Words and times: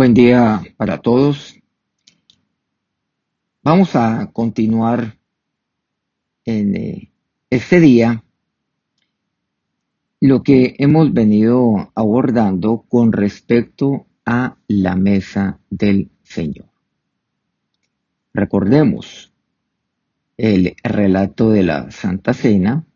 Buen 0.00 0.14
día 0.14 0.62
para 0.78 1.02
todos. 1.02 1.60
Vamos 3.62 3.94
a 3.94 4.30
continuar 4.32 5.18
en 6.46 6.74
eh, 6.74 7.12
este 7.50 7.80
día 7.80 8.24
lo 10.18 10.42
que 10.42 10.74
hemos 10.78 11.12
venido 11.12 11.92
abordando 11.94 12.86
con 12.88 13.12
respecto 13.12 14.06
a 14.24 14.56
la 14.68 14.96
mesa 14.96 15.60
del 15.68 16.10
Señor. 16.22 16.70
Recordemos 18.32 19.34
el 20.38 20.76
relato 20.82 21.50
de 21.50 21.62
la 21.62 21.90
Santa 21.90 22.32
Cena, 22.32 22.86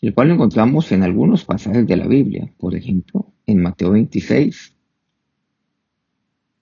el 0.00 0.14
cual 0.14 0.30
encontramos 0.30 0.90
en 0.92 1.02
algunos 1.02 1.44
pasajes 1.44 1.86
de 1.86 1.96
la 1.98 2.06
Biblia, 2.06 2.50
por 2.56 2.74
ejemplo, 2.74 3.34
en 3.44 3.60
Mateo 3.60 3.90
26, 3.90 4.73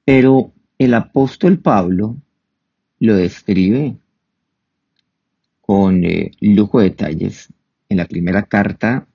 pero 0.04 0.52
el 0.78 0.94
apóstol 0.94 1.58
Pablo 1.58 2.16
lo 2.98 3.16
describe 3.16 3.96
con 5.60 6.04
eh, 6.04 6.32
lujo 6.40 6.80
de 6.80 6.90
detalles 6.90 7.52
en 7.88 7.98
la 7.98 8.06
primera 8.06 8.44
carta 8.44 9.06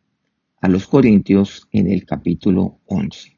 a 0.61 0.67
los 0.69 0.87
Corintios 0.87 1.67
en 1.71 1.91
el 1.91 2.05
capítulo 2.05 2.79
11. 2.85 3.37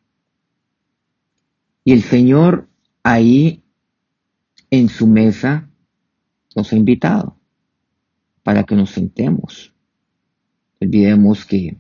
Y 1.84 1.92
el 1.92 2.04
Señor 2.04 2.70
ahí 3.04 3.64
en 4.70 4.90
su 4.90 5.08
mesa 5.08 5.70
nos 6.56 6.72
ha 6.72 6.76
invitado 6.76 7.38
para 8.44 8.64
que 8.64 8.76
nos 8.76 8.92
sentemos. 8.92 9.74
Olvidemos 10.80 11.46
que 11.46 11.78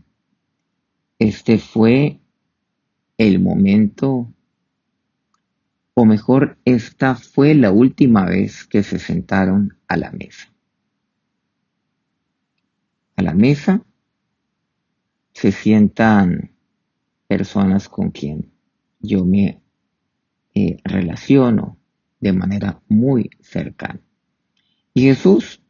este 1.20 1.58
fue 1.58 2.20
el 3.18 3.40
momento 3.40 4.34
o 6.02 6.06
mejor, 6.06 6.58
esta 6.64 7.14
fue 7.16 7.54
la 7.56 7.74
última 7.74 8.24
vez 8.24 8.66
que 8.66 8.84
se 8.84 9.00
sentaron 9.00 9.78
a 9.86 9.98
la 9.98 10.12
mesa. 10.12 10.50
A 13.18 13.22
la 13.22 13.34
mesa 13.34 13.84
se 15.34 15.52
sientan 15.52 16.56
personas 17.28 17.90
con 17.90 18.12
quien 18.12 18.50
yo 19.02 19.26
me 19.26 19.62
eh, 20.54 20.78
relaciono 20.86 21.78
de 22.22 22.32
manera 22.32 22.82
muy 22.88 23.32
cercana. 23.42 24.00
Y 24.94 25.02
Jesús 25.02 25.62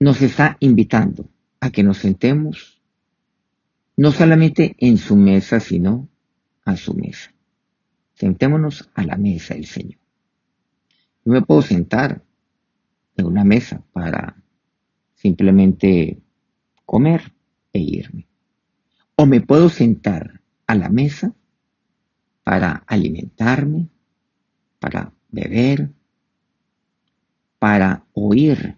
nos 0.00 0.20
está 0.20 0.58
invitando 0.60 1.30
a 1.60 1.70
que 1.70 1.82
nos 1.82 1.96
sentemos 1.96 2.82
no 3.96 4.12
solamente 4.12 4.76
en 4.80 4.98
su 4.98 5.16
mesa, 5.16 5.60
sino 5.60 6.10
a 6.66 6.76
su 6.76 6.92
mesa. 6.92 7.33
Sentémonos 8.14 8.88
a 8.94 9.04
la 9.04 9.16
mesa 9.16 9.54
del 9.54 9.66
Señor. 9.66 9.98
Yo 11.24 11.32
me 11.32 11.42
puedo 11.42 11.62
sentar 11.62 12.22
en 13.16 13.26
una 13.26 13.44
mesa 13.44 13.82
para 13.92 14.36
simplemente 15.14 16.20
comer 16.84 17.32
e 17.72 17.80
irme. 17.80 18.28
O 19.16 19.26
me 19.26 19.40
puedo 19.40 19.68
sentar 19.68 20.40
a 20.66 20.74
la 20.74 20.88
mesa 20.88 21.34
para 22.42 22.84
alimentarme, 22.86 23.88
para 24.78 25.12
beber, 25.30 25.90
para 27.58 28.04
oír 28.12 28.76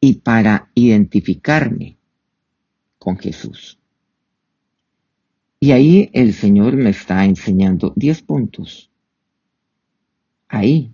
y 0.00 0.14
para 0.14 0.70
identificarme 0.74 1.96
con 2.98 3.16
Jesús. 3.18 3.78
Y 5.58 5.72
ahí 5.72 6.10
el 6.12 6.34
Señor 6.34 6.76
me 6.76 6.90
está 6.90 7.24
enseñando 7.24 7.92
10 7.96 8.22
puntos. 8.22 8.90
Ahí. 10.48 10.92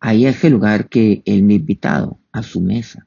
Ahí 0.00 0.26
es 0.26 0.42
el 0.44 0.54
lugar 0.54 0.88
que 0.88 1.22
Él 1.26 1.42
me 1.42 1.54
ha 1.54 1.56
invitado 1.56 2.18
a 2.32 2.42
su 2.42 2.60
mesa. 2.60 3.06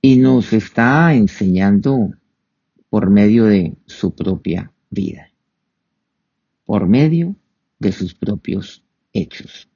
Y 0.00 0.16
nos 0.16 0.52
está 0.52 1.14
enseñando 1.14 2.10
por 2.90 3.10
medio 3.10 3.44
de 3.44 3.76
su 3.86 4.14
propia 4.14 4.72
vida. 4.90 5.30
Por 6.64 6.86
medio 6.86 7.36
de 7.78 7.92
sus 7.92 8.14
propios 8.14 8.84
hechos. 9.12 9.68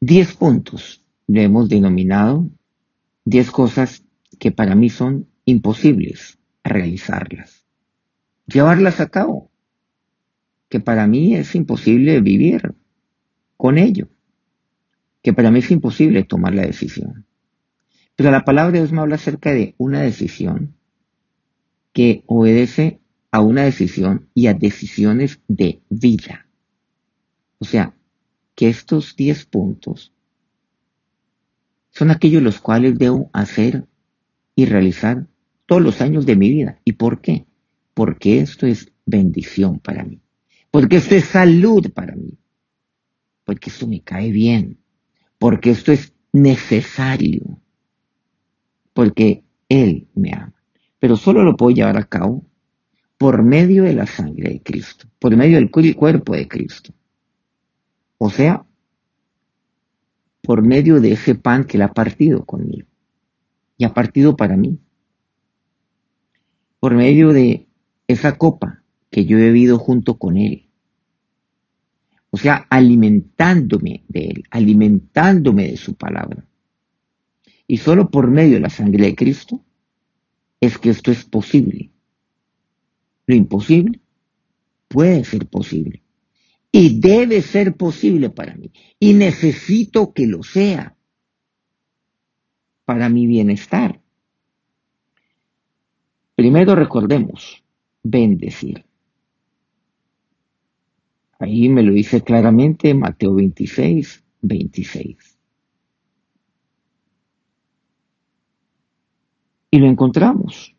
Diez 0.00 0.34
puntos 0.34 1.04
le 1.26 1.44
hemos 1.44 1.68
denominado, 1.68 2.48
diez 3.24 3.50
cosas 3.50 4.02
que 4.38 4.50
para 4.50 4.74
mí 4.74 4.88
son 4.88 5.29
imposibles 5.50 6.38
realizarlas, 6.64 7.66
llevarlas 8.46 9.00
a 9.00 9.08
cabo, 9.08 9.50
que 10.68 10.80
para 10.80 11.06
mí 11.06 11.34
es 11.34 11.54
imposible 11.54 12.20
vivir 12.20 12.74
con 13.56 13.76
ello, 13.76 14.08
que 15.22 15.32
para 15.32 15.50
mí 15.50 15.58
es 15.58 15.70
imposible 15.70 16.24
tomar 16.24 16.54
la 16.54 16.62
decisión. 16.62 17.26
Pero 18.16 18.30
la 18.30 18.44
palabra 18.44 18.72
de 18.72 18.78
Dios 18.78 18.92
me 18.92 19.00
habla 19.00 19.16
acerca 19.16 19.52
de 19.52 19.74
una 19.78 20.00
decisión 20.00 20.76
que 21.92 22.22
obedece 22.26 23.00
a 23.30 23.40
una 23.40 23.62
decisión 23.62 24.28
y 24.34 24.46
a 24.46 24.54
decisiones 24.54 25.40
de 25.48 25.82
vida. 25.88 26.46
O 27.58 27.64
sea, 27.64 27.94
que 28.54 28.68
estos 28.68 29.16
10 29.16 29.46
puntos 29.46 30.12
son 31.90 32.10
aquellos 32.10 32.42
los 32.42 32.60
cuales 32.60 32.98
debo 32.98 33.30
hacer 33.32 33.86
y 34.54 34.66
realizar 34.66 35.26
todos 35.70 35.82
los 35.82 36.00
años 36.00 36.26
de 36.26 36.34
mi 36.34 36.50
vida. 36.50 36.80
¿Y 36.84 36.94
por 36.94 37.20
qué? 37.20 37.46
Porque 37.94 38.40
esto 38.40 38.66
es 38.66 38.90
bendición 39.06 39.78
para 39.78 40.02
mí. 40.02 40.20
Porque 40.68 40.96
esto 40.96 41.14
es 41.14 41.26
salud 41.26 41.92
para 41.92 42.16
mí. 42.16 42.36
Porque 43.44 43.70
esto 43.70 43.86
me 43.86 44.00
cae 44.00 44.32
bien. 44.32 44.78
Porque 45.38 45.70
esto 45.70 45.92
es 45.92 46.12
necesario. 46.32 47.60
Porque 48.92 49.44
Él 49.68 50.08
me 50.16 50.32
ama. 50.32 50.60
Pero 50.98 51.14
solo 51.14 51.44
lo 51.44 51.56
puedo 51.56 51.70
llevar 51.70 51.98
a 51.98 52.04
cabo 52.08 52.44
por 53.16 53.44
medio 53.44 53.84
de 53.84 53.94
la 53.94 54.08
sangre 54.08 54.50
de 54.50 54.62
Cristo. 54.64 55.06
Por 55.20 55.36
medio 55.36 55.56
del 55.56 55.70
cuerpo 55.70 56.34
de 56.34 56.48
Cristo. 56.48 56.92
O 58.18 58.28
sea, 58.28 58.66
por 60.42 60.62
medio 60.62 61.00
de 61.00 61.12
ese 61.12 61.36
pan 61.36 61.62
que 61.62 61.76
Él 61.76 61.82
ha 61.82 61.92
partido 61.92 62.44
conmigo. 62.44 62.88
Y 63.76 63.84
ha 63.84 63.94
partido 63.94 64.34
para 64.36 64.56
mí 64.56 64.80
por 66.80 66.94
medio 66.94 67.32
de 67.32 67.68
esa 68.08 68.36
copa 68.38 68.82
que 69.10 69.26
yo 69.26 69.38
he 69.38 69.42
bebido 69.42 69.78
junto 69.78 70.18
con 70.18 70.36
Él. 70.36 70.68
O 72.30 72.38
sea, 72.38 72.66
alimentándome 72.70 74.04
de 74.08 74.28
Él, 74.28 74.44
alimentándome 74.50 75.68
de 75.68 75.76
su 75.76 75.94
palabra. 75.94 76.46
Y 77.66 77.76
solo 77.76 78.10
por 78.10 78.30
medio 78.30 78.54
de 78.54 78.60
la 78.60 78.70
sangre 78.70 79.06
de 79.06 79.14
Cristo 79.14 79.64
es 80.60 80.78
que 80.78 80.90
esto 80.90 81.10
es 81.12 81.24
posible. 81.24 81.90
Lo 83.26 83.34
imposible 83.34 84.00
puede 84.88 85.24
ser 85.24 85.46
posible. 85.46 86.02
Y 86.72 87.00
debe 87.00 87.42
ser 87.42 87.76
posible 87.76 88.30
para 88.30 88.54
mí. 88.54 88.72
Y 88.98 89.14
necesito 89.14 90.12
que 90.12 90.26
lo 90.26 90.42
sea 90.42 90.96
para 92.84 93.08
mi 93.08 93.26
bienestar. 93.26 94.00
Primero 96.40 96.74
recordemos, 96.74 97.62
bendecir. 98.02 98.86
Ahí 101.38 101.68
me 101.68 101.82
lo 101.82 101.92
dice 101.92 102.22
claramente 102.22 102.94
Mateo 102.94 103.34
26, 103.34 104.24
26. 104.40 105.38
Y 109.70 109.78
lo 109.80 109.86
encontramos 109.86 110.74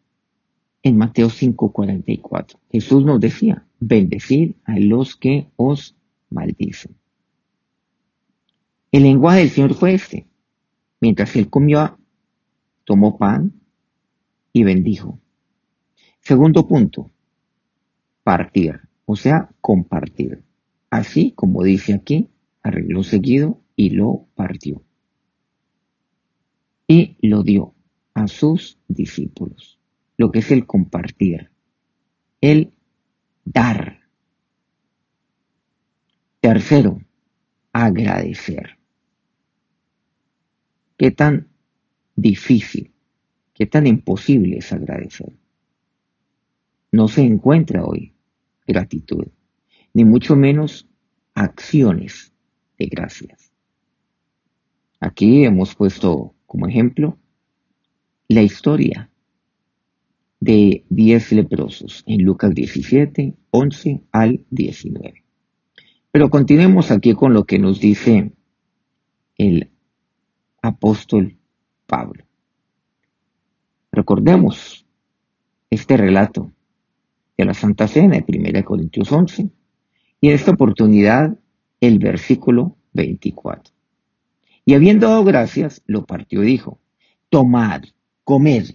en 0.82 0.98
Mateo 0.98 1.30
5, 1.30 1.72
44. 1.72 2.60
Jesús 2.72 3.06
nos 3.06 3.19
decía, 3.19 3.64
bendecir 3.80 4.56
a 4.64 4.80
los 4.80 5.16
que 5.16 5.52
os 5.57 5.96
maldicen. 6.31 6.96
El 8.92 9.04
lenguaje 9.04 9.42
del 9.42 9.50
Señor 9.52 9.75
fue 9.75 9.94
este. 9.94 10.25
Mientras 11.00 11.36
él 11.36 11.52
comió, 11.52 12.00
tomó 12.84 13.19
pan 13.19 13.54
y 14.54 14.64
bendijo. 14.64 15.19
Segundo 16.21 16.68
punto, 16.68 17.12
partir, 18.23 18.79
o 19.06 19.15
sea, 19.15 19.50
compartir. 19.59 20.44
Así 20.91 21.31
como 21.31 21.63
dice 21.63 21.95
aquí, 21.95 22.29
arregló 22.62 23.03
seguido 23.03 23.59
y 23.75 23.89
lo 23.89 24.27
partió. 24.35 24.83
Y 26.88 27.18
lo 27.21 27.41
dio 27.41 27.73
a 28.13 28.27
sus 28.27 28.77
discípulos, 28.88 29.79
lo 30.18 30.31
que 30.31 30.39
es 30.39 30.51
el 30.51 30.68
compartir, 30.68 31.50
el 32.39 32.71
dar. 33.44 34.01
Tercero, 36.39 37.01
agradecer. 37.73 38.77
¿Qué 40.97 41.09
tan 41.09 41.47
difícil, 42.15 42.94
qué 43.56 43.65
tan 43.65 43.88
imposible 43.88 44.57
es 44.57 44.71
agradecer? 44.71 45.41
No 46.92 47.08
se 47.08 47.22
encuentra 47.22 47.86
hoy 47.86 48.14
gratitud, 48.68 49.28
ni 49.94 50.06
mucho 50.06 50.36
menos 50.36 50.88
acciones 51.34 52.34
de 52.78 52.86
gracias. 52.88 53.52
Aquí 55.00 55.46
hemos 55.46 55.76
puesto 55.76 56.36
como 56.46 56.68
ejemplo 56.68 57.18
la 58.28 58.42
historia 58.42 59.10
de 60.40 60.86
diez 60.90 61.32
leprosos 61.32 62.04
en 62.08 62.24
Lucas 62.24 62.54
17, 62.54 63.36
11 63.52 64.02
al 64.12 64.46
19. 64.50 65.24
Pero 66.12 66.30
continuemos 66.30 66.92
aquí 66.92 67.14
con 67.14 67.34
lo 67.34 67.46
que 67.46 67.60
nos 67.60 67.80
dice 67.80 68.32
el 69.38 69.72
apóstol 70.62 71.38
Pablo. 71.88 72.26
Recordemos 73.92 74.86
este 75.70 75.98
relato 75.98 76.52
de 77.38 77.45
la 77.45 77.54
Santa 77.54 77.88
Cena 77.88 78.18
de 78.19 78.25
1 78.28 78.66
Corintios 78.66 79.12
11 79.12 79.50
y 80.22 80.28
en 80.30 80.36
esta 80.36 80.51
oportunidad 80.51 81.38
el 81.80 82.00
versículo 82.00 82.78
24. 82.94 83.74
Y 84.66 84.75
habiendo 84.75 85.07
dado 85.07 85.24
gracias, 85.24 85.81
lo 85.88 86.06
partió 86.06 86.44
y 86.44 86.48
dijo, 86.48 86.80
tomad, 87.30 87.83
comed, 88.24 88.66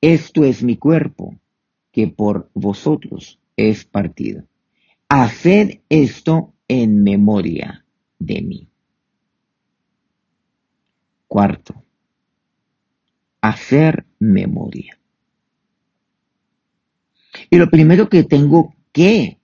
esto 0.00 0.44
es 0.44 0.62
mi 0.62 0.76
cuerpo, 0.76 1.34
que 1.90 2.06
por 2.06 2.50
vosotros 2.54 3.40
es 3.56 3.84
partido. 3.84 4.44
Haced 5.08 5.80
esto 5.88 6.54
en 6.68 7.02
memoria 7.02 7.84
de 8.18 8.42
mí. 8.42 8.68
Cuarto, 11.26 11.82
hacer 13.40 14.06
memoria. 14.18 14.98
Y 17.50 17.56
lo 17.56 17.70
primero 17.70 18.08
que 18.08 18.24
tengo 18.24 18.74
que 18.92 19.38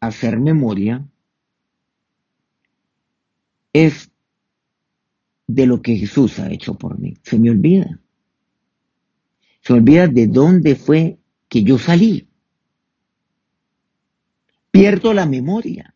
hacer 0.00 0.38
memoria 0.38 1.06
es 3.72 4.10
de 5.46 5.66
lo 5.66 5.82
que 5.82 5.96
Jesús 5.96 6.38
ha 6.38 6.50
hecho 6.50 6.74
por 6.74 6.98
mí. 6.98 7.14
Se 7.22 7.38
me 7.38 7.50
olvida. 7.50 8.00
Se 9.60 9.72
olvida 9.72 10.08
de 10.08 10.26
dónde 10.26 10.76
fue 10.76 11.18
que 11.48 11.62
yo 11.62 11.78
salí. 11.78 12.28
Pierdo 14.70 15.14
la 15.14 15.26
memoria. 15.26 15.94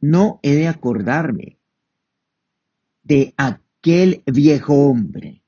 No 0.00 0.38
he 0.42 0.54
de 0.54 0.68
acordarme 0.68 1.58
de 3.02 3.34
aquel 3.36 4.22
viejo 4.26 4.74
hombre, 4.74 5.42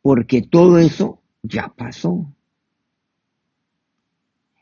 porque 0.00 0.40
todo 0.40 0.78
eso 0.78 1.20
ya 1.46 1.68
pasó. 1.68 2.32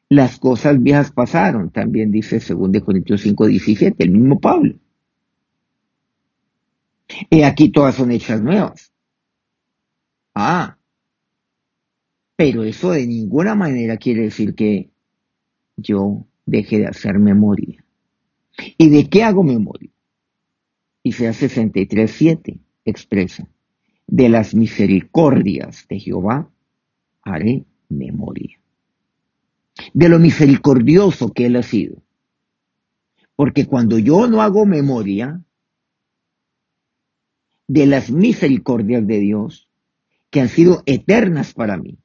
Las 0.08 0.38
cosas 0.38 0.80
viejas 0.82 1.10
pasaron, 1.10 1.70
también 1.70 2.10
dice 2.10 2.38
2 2.38 2.82
Corintios 2.84 3.22
5, 3.22 3.46
17, 3.46 4.04
el 4.04 4.10
mismo 4.10 4.38
Pablo. 4.38 4.78
Y 7.30 7.42
aquí 7.42 7.70
todas 7.70 7.94
son 7.96 8.12
hechas 8.12 8.40
nuevas. 8.40 8.92
Ah, 10.34 10.78
pero 12.36 12.64
eso 12.64 12.90
de 12.90 13.06
ninguna 13.06 13.54
manera 13.54 13.96
quiere 13.96 14.22
decir 14.22 14.54
que 14.54 14.90
yo 15.76 16.26
deje 16.46 16.78
de 16.78 16.86
hacer 16.86 17.18
memoria. 17.18 17.84
¿Y 18.78 18.88
de 18.88 19.08
qué 19.08 19.22
hago 19.22 19.42
memoria? 19.42 19.90
Isaías 21.02 21.36
63, 21.36 22.10
7 22.10 22.60
expresa, 22.84 23.48
de 24.06 24.28
las 24.28 24.54
misericordias 24.54 25.86
de 25.88 25.98
Jehová 25.98 26.50
haré 27.24 27.64
memoria. 27.88 28.58
De 29.92 30.08
lo 30.08 30.18
misericordioso 30.18 31.32
que 31.32 31.46
Él 31.46 31.56
ha 31.56 31.62
sido. 31.62 32.02
Porque 33.34 33.66
cuando 33.66 33.98
yo 33.98 34.28
no 34.28 34.42
hago 34.42 34.66
memoria 34.66 35.42
de 37.66 37.86
las 37.86 38.10
misericordias 38.10 39.06
de 39.06 39.18
Dios, 39.18 39.68
que 40.30 40.40
han 40.40 40.48
sido 40.48 40.82
eternas 40.86 41.54
para 41.54 41.76
mí, 41.76 41.98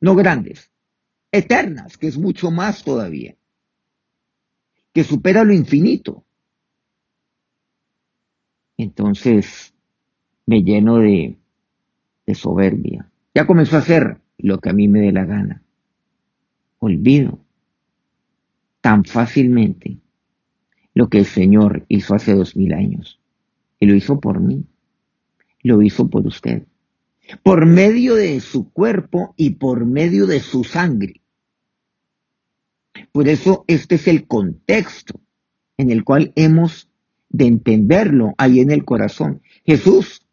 no 0.00 0.14
grandes, 0.14 0.70
eternas, 1.30 1.96
que 1.96 2.08
es 2.08 2.18
mucho 2.18 2.50
más 2.50 2.82
todavía, 2.82 3.36
que 4.92 5.04
supera 5.04 5.44
lo 5.44 5.52
infinito. 5.52 6.24
Entonces 8.76 9.74
me 10.46 10.62
lleno 10.62 10.98
de, 10.98 11.38
de 12.26 12.34
soberbia, 12.34 13.10
ya 13.34 13.46
comenzó 13.46 13.76
a 13.76 13.80
hacer 13.80 14.18
lo 14.38 14.60
que 14.60 14.70
a 14.70 14.72
mí 14.72 14.88
me 14.88 15.00
dé 15.00 15.12
la 15.12 15.24
gana. 15.24 15.62
Olvido 16.78 17.40
tan 18.80 19.04
fácilmente 19.04 19.98
lo 20.92 21.08
que 21.08 21.18
el 21.18 21.24
Señor 21.24 21.84
hizo 21.88 22.14
hace 22.14 22.34
dos 22.34 22.56
mil 22.56 22.72
años. 22.74 23.20
Y 23.80 23.86
lo 23.86 23.94
hizo 23.94 24.20
por 24.20 24.40
mí. 24.40 24.64
Lo 25.62 25.82
hizo 25.82 26.08
por 26.08 26.26
usted. 26.26 26.66
Por 27.42 27.66
medio 27.66 28.14
de 28.14 28.40
su 28.40 28.70
cuerpo 28.70 29.34
y 29.36 29.50
por 29.50 29.86
medio 29.86 30.26
de 30.26 30.40
su 30.40 30.62
sangre. 30.62 31.22
Por 33.10 33.28
eso 33.28 33.64
este 33.66 33.96
es 33.96 34.06
el 34.06 34.26
contexto 34.26 35.20
en 35.76 35.90
el 35.90 36.04
cual 36.04 36.32
hemos 36.36 36.88
de 37.30 37.46
entenderlo 37.46 38.34
ahí 38.38 38.60
en 38.60 38.70
el 38.70 38.84
corazón. 38.84 39.42
Jesús 39.64 40.26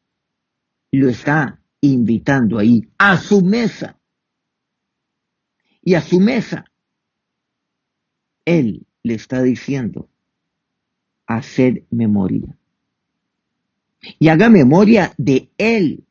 lo 0.92 1.10
está 1.10 1.61
invitando 1.82 2.60
ahí 2.60 2.88
a 2.98 3.18
su 3.18 3.42
mesa. 3.42 3.98
Y 5.84 5.96
a 5.96 6.02
su 6.02 6.20
mesa, 6.20 6.66
Él 8.46 8.86
le 9.04 9.16
está 9.16 9.42
diciendo, 9.42 10.10
hacer 11.26 11.86
memoria. 11.90 12.56
Y 14.20 14.30
haga 14.30 14.50
memoria 14.50 15.14
de 15.18 15.50
Él. 15.58 16.06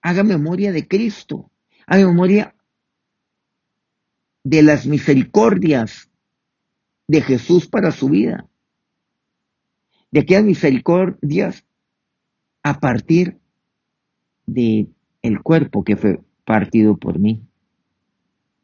Haga 0.00 0.22
memoria 0.24 0.72
de 0.72 0.88
Cristo. 0.88 1.50
Haga 1.86 2.06
memoria 2.06 2.54
de 4.44 4.62
las 4.62 4.86
misericordias 4.86 6.10
de 7.06 7.20
Jesús 7.20 7.66
para 7.68 7.92
su 7.92 8.08
vida. 8.08 8.48
De 10.10 10.20
aquellas 10.20 10.44
misericordias 10.44 11.64
a 12.62 12.80
partir 12.80 13.38
de 14.46 14.88
el 15.22 15.42
cuerpo 15.42 15.84
que 15.84 15.96
fue 15.96 16.20
partido 16.44 16.96
por 16.96 17.18
mí, 17.18 17.42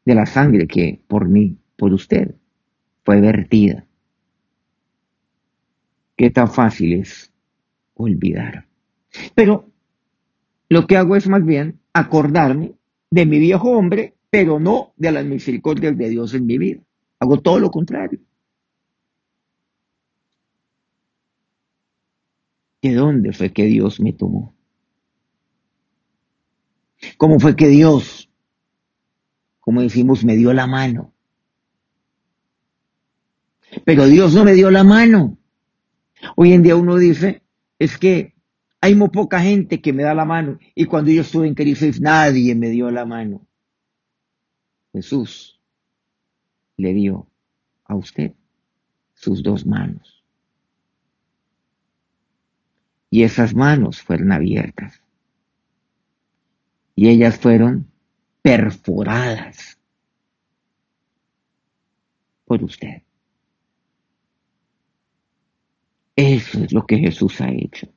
de 0.05 0.15
la 0.15 0.25
sangre 0.25 0.67
que 0.67 1.01
por 1.07 1.27
mí, 1.27 1.57
por 1.77 1.93
usted, 1.93 2.35
fue 3.03 3.21
vertida. 3.21 3.85
Qué 6.15 6.29
tan 6.29 6.49
fácil 6.49 6.93
es 6.93 7.31
olvidar. 7.93 8.67
Pero 9.35 9.69
lo 10.67 10.85
que 10.85 10.97
hago 10.97 11.15
es 11.15 11.27
más 11.27 11.45
bien 11.45 11.79
acordarme 11.93 12.73
de 13.09 13.25
mi 13.25 13.39
viejo 13.39 13.71
hombre, 13.71 14.15
pero 14.29 14.59
no 14.59 14.93
de 14.97 15.11
las 15.11 15.25
misericordias 15.25 15.97
de 15.97 16.09
Dios 16.09 16.33
en 16.33 16.45
mi 16.45 16.57
vida. 16.57 16.81
Hago 17.19 17.41
todo 17.41 17.59
lo 17.59 17.71
contrario. 17.71 18.19
¿De 22.81 22.93
dónde 22.93 23.33
fue 23.33 23.51
que 23.51 23.65
Dios 23.65 23.99
me 23.99 24.13
tomó? 24.13 24.55
¿Cómo 27.17 27.39
fue 27.39 27.55
que 27.55 27.67
Dios, 27.67 28.29
como 29.59 29.81
decimos, 29.81 30.23
me 30.23 30.35
dio 30.35 30.53
la 30.53 30.67
mano? 30.67 31.13
Pero 33.85 34.05
Dios 34.05 34.33
no 34.33 34.43
me 34.43 34.53
dio 34.53 34.71
la 34.71 34.83
mano. 34.83 35.37
Hoy 36.35 36.53
en 36.53 36.63
día 36.63 36.75
uno 36.75 36.95
dice, 36.97 37.43
es 37.77 37.97
que 37.97 38.33
hay 38.81 38.95
muy 38.95 39.09
poca 39.09 39.41
gente 39.41 39.81
que 39.81 39.93
me 39.93 40.03
da 40.03 40.13
la 40.13 40.25
mano 40.25 40.57
y 40.73 40.85
cuando 40.85 41.11
yo 41.11 41.21
estuve 41.21 41.47
en 41.47 41.55
crisis 41.55 41.99
nadie 41.99 42.55
me 42.55 42.69
dio 42.69 42.89
la 42.91 43.05
mano. 43.05 43.45
Jesús 44.93 45.59
le 46.77 46.93
dio 46.93 47.27
a 47.85 47.95
usted 47.95 48.33
sus 49.13 49.43
dos 49.43 49.65
manos 49.65 50.18
y 53.09 53.23
esas 53.23 53.55
manos 53.55 54.01
fueron 54.01 54.31
abiertas. 54.31 55.01
Y 56.95 57.09
ellas 57.09 57.39
fueron 57.39 57.89
perforadas 58.41 59.79
por 62.45 62.63
usted. 62.63 63.03
Eso 66.15 66.63
es 66.63 66.73
lo 66.73 66.85
que 66.85 66.97
Jesús 66.97 67.39
ha 67.41 67.49
hecho. 67.49 67.87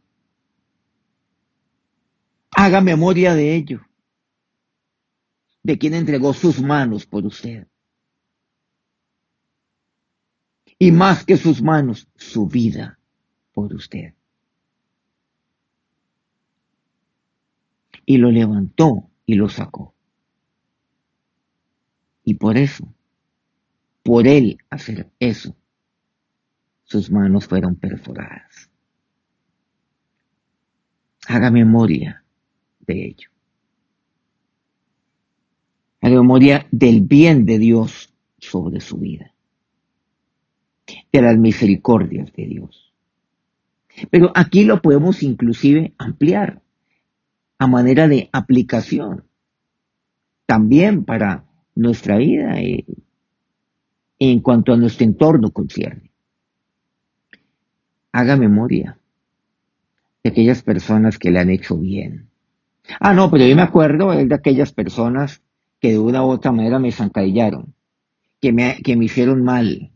Haga 2.53 2.81
memoria 2.81 3.35
de 3.35 3.55
ello, 3.57 3.81
de 5.63 5.79
quien 5.79 5.95
entregó 5.95 6.33
sus 6.33 6.61
manos 6.61 7.07
por 7.07 7.27
usted. 7.27 7.67
Y 10.79 10.93
más 10.93 11.25
que 11.25 11.37
sus 11.37 11.63
manos, 11.63 12.09
su 12.15 12.47
vida 12.47 12.99
por 13.53 13.75
usted. 13.75 14.15
Y 18.13 18.19
lo 18.19 18.31
levantó 18.31 19.09
y 19.25 19.37
lo 19.37 19.49
sacó. 19.49 19.95
Y 22.25 22.35
por 22.35 22.59
eso, 22.59 22.95
por 24.03 24.27
él 24.27 24.59
hacer 24.69 25.11
eso, 25.19 25.57
sus 26.85 27.11
manos 27.11 27.47
fueron 27.47 27.77
perforadas. 27.77 28.69
Haga 31.27 31.51
memoria 31.51 32.23
de 32.81 33.07
ello. 33.07 33.31
Haga 36.03 36.17
memoria 36.17 36.67
del 36.71 37.01
bien 37.01 37.47
de 37.47 37.59
Dios 37.59 38.13
sobre 38.37 38.83
su 38.83 38.99
vida, 38.99 39.33
de 41.11 41.23
las 41.23 41.39
misericordias 41.39 42.31
de 42.35 42.47
Dios. 42.47 42.93
Pero 44.11 44.33
aquí 44.35 44.65
lo 44.65 44.83
podemos 44.83 45.23
inclusive 45.23 45.95
ampliar 45.97 46.61
a 47.63 47.67
manera 47.69 48.09
de 48.09 48.29
aplicación 48.33 49.23
también 50.47 51.05
para 51.05 51.45
nuestra 51.77 52.17
vida 52.17 52.57
en 54.19 54.41
cuanto 54.41 54.73
a 54.73 54.77
nuestro 54.77 55.07
entorno 55.07 55.53
concierne. 55.53 56.11
Haga 58.11 58.37
memoria 58.37 58.99
de 60.25 60.31
aquellas 60.31 60.63
personas 60.65 61.21
que 61.21 61.31
le 61.31 61.39
han 61.39 61.51
hecho 61.51 61.79
bien. 61.79 62.31
Ah, 62.99 63.15
no, 63.15 63.31
pero 63.31 63.47
yo 63.47 63.55
me 63.55 63.63
acuerdo 63.63 64.11
de 64.11 64.35
aquellas 64.35 64.73
personas 64.73 65.41
que 65.79 65.93
de 65.93 66.01
una 66.01 66.27
u 66.27 66.31
otra 66.31 66.51
manera 66.51 66.81
me 66.81 66.91
zancadillaron, 66.91 67.75
que 68.41 68.53
me, 68.53 68.83
que 68.83 68.97
me 68.97 69.05
hicieron 69.05 69.45
mal, 69.45 69.93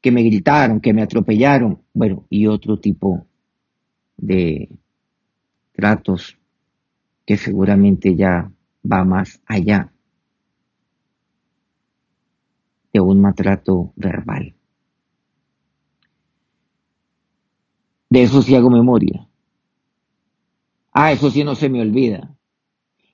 que 0.00 0.12
me 0.12 0.22
gritaron, 0.22 0.80
que 0.80 0.94
me 0.94 1.02
atropellaron, 1.02 1.82
bueno, 1.92 2.26
y 2.30 2.46
otro 2.46 2.78
tipo 2.78 3.26
de 4.16 4.68
tratos 5.72 6.38
que 7.26 7.36
seguramente 7.36 8.14
ya 8.14 8.50
va 8.90 9.04
más 9.04 9.40
allá 9.46 9.92
de 12.92 13.00
un 13.00 13.20
maltrato 13.20 13.92
verbal. 13.96 14.54
De 18.08 18.22
eso 18.22 18.40
sí 18.42 18.54
hago 18.54 18.70
memoria. 18.70 19.28
Ah, 20.92 21.10
eso 21.10 21.30
sí 21.30 21.42
no 21.42 21.56
se 21.56 21.68
me 21.68 21.80
olvida. 21.82 22.36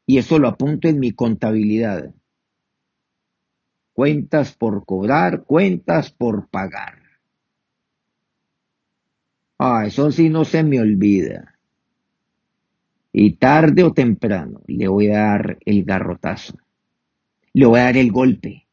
Y 0.07 0.19
eso 0.19 0.39
lo 0.39 0.49
apunto 0.49 0.89
en 0.89 0.99
mi 1.01 1.13
contabilidad. 1.13 2.15
Cuentas 3.95 4.55
por 4.55 4.85
cobrar, 4.85 5.45
cuentas 5.45 6.11
por 6.11 6.49
pagar. 6.49 6.99
Ah, 9.59 9.87
eso 9.87 10.11
sí 10.11 10.29
no 10.29 10.45
se 10.45 10.63
me 10.65 10.81
olvida. 10.81 11.60
Y 13.13 13.33
tarde 13.33 13.83
o 13.83 13.93
temprano 13.93 14.63
le 14.67 14.89
voy 14.89 15.09
a 15.09 15.19
dar 15.19 15.59
el 15.65 15.85
garrotazo. 15.85 16.57
Le 17.53 17.67
voy 17.67 17.81
a 17.81 17.85
dar 17.85 17.97
el 17.97 18.13
golpe. 18.13 18.67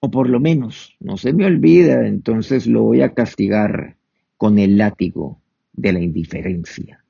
O 0.00 0.10
por 0.10 0.28
lo 0.28 0.40
menos, 0.40 0.96
no 1.00 1.16
se 1.16 1.32
me 1.32 1.46
olvida, 1.46 2.06
entonces 2.06 2.66
lo 2.66 2.82
voy 2.82 3.02
a 3.02 3.14
castigar 3.14 3.96
con 4.36 4.58
el 4.58 4.76
látigo 4.76 5.40
de 5.72 5.92
la 5.92 6.00
indiferencia. 6.00 7.04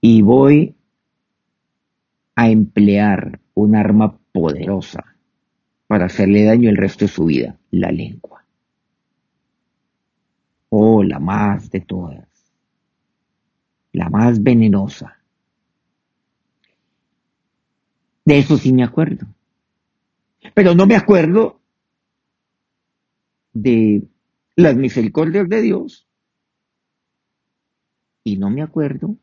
Y 0.00 0.22
voy 0.22 0.74
a 2.34 2.50
emplear 2.50 3.40
un 3.54 3.76
arma 3.76 4.18
poderosa 4.32 5.04
para 5.86 6.06
hacerle 6.06 6.44
daño 6.44 6.70
el 6.70 6.76
resto 6.76 7.04
de 7.04 7.10
su 7.10 7.26
vida, 7.26 7.56
la 7.70 7.92
lengua. 7.92 8.43
La 11.02 11.18
más 11.18 11.70
de 11.70 11.80
todas, 11.80 12.28
la 13.92 14.08
más 14.08 14.42
venenosa. 14.42 15.18
De 18.24 18.38
eso 18.38 18.56
sí 18.56 18.72
me 18.72 18.84
acuerdo. 18.84 19.26
Pero 20.54 20.74
no 20.74 20.86
me 20.86 20.96
acuerdo 20.96 21.60
de 23.52 24.02
las 24.56 24.76
misericordias 24.76 25.48
de 25.48 25.62
Dios 25.62 26.06
y 28.24 28.36
no 28.36 28.50
me 28.50 28.62
acuerdo 28.62 29.16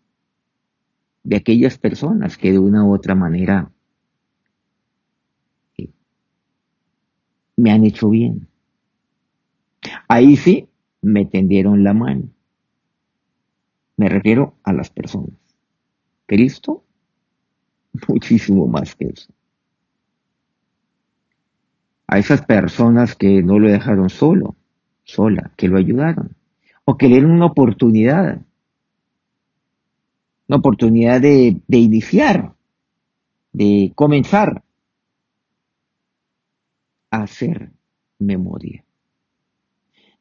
de 1.23 1.35
aquellas 1.35 1.77
personas 1.77 2.37
que 2.37 2.51
de 2.51 2.59
una 2.59 2.83
u 2.83 2.93
otra 2.93 3.15
manera 3.15 3.71
eh, 5.77 5.89
me 7.57 7.71
han 7.71 7.83
hecho 7.83 8.09
bien. 8.09 8.47
Ahí 10.07 10.35
sí 10.37 10.67
me 11.01 11.25
tendieron 11.25 11.83
la 11.83 11.93
mano. 11.93 12.29
Me 13.97 14.09
refiero 14.09 14.55
a 14.63 14.73
las 14.73 14.89
personas. 14.89 15.35
Cristo, 16.25 16.83
muchísimo 18.07 18.67
más 18.67 18.95
que 18.95 19.05
eso. 19.05 19.33
A 22.07 22.19
esas 22.19 22.41
personas 22.45 23.15
que 23.15 23.41
no 23.41 23.57
lo 23.57 23.69
dejaron 23.69 24.09
solo, 24.09 24.55
sola, 25.03 25.51
que 25.55 25.67
lo 25.67 25.77
ayudaron, 25.77 26.35
o 26.83 26.97
que 26.97 27.07
le 27.07 27.15
dieron 27.15 27.31
una 27.31 27.45
oportunidad, 27.45 28.41
una 30.47 30.57
oportunidad 30.57 31.21
de, 31.21 31.61
de 31.67 31.77
iniciar, 31.77 32.53
de 33.53 33.93
comenzar 33.95 34.63
a 37.11 37.23
hacer 37.23 37.71
memoria. 38.19 38.83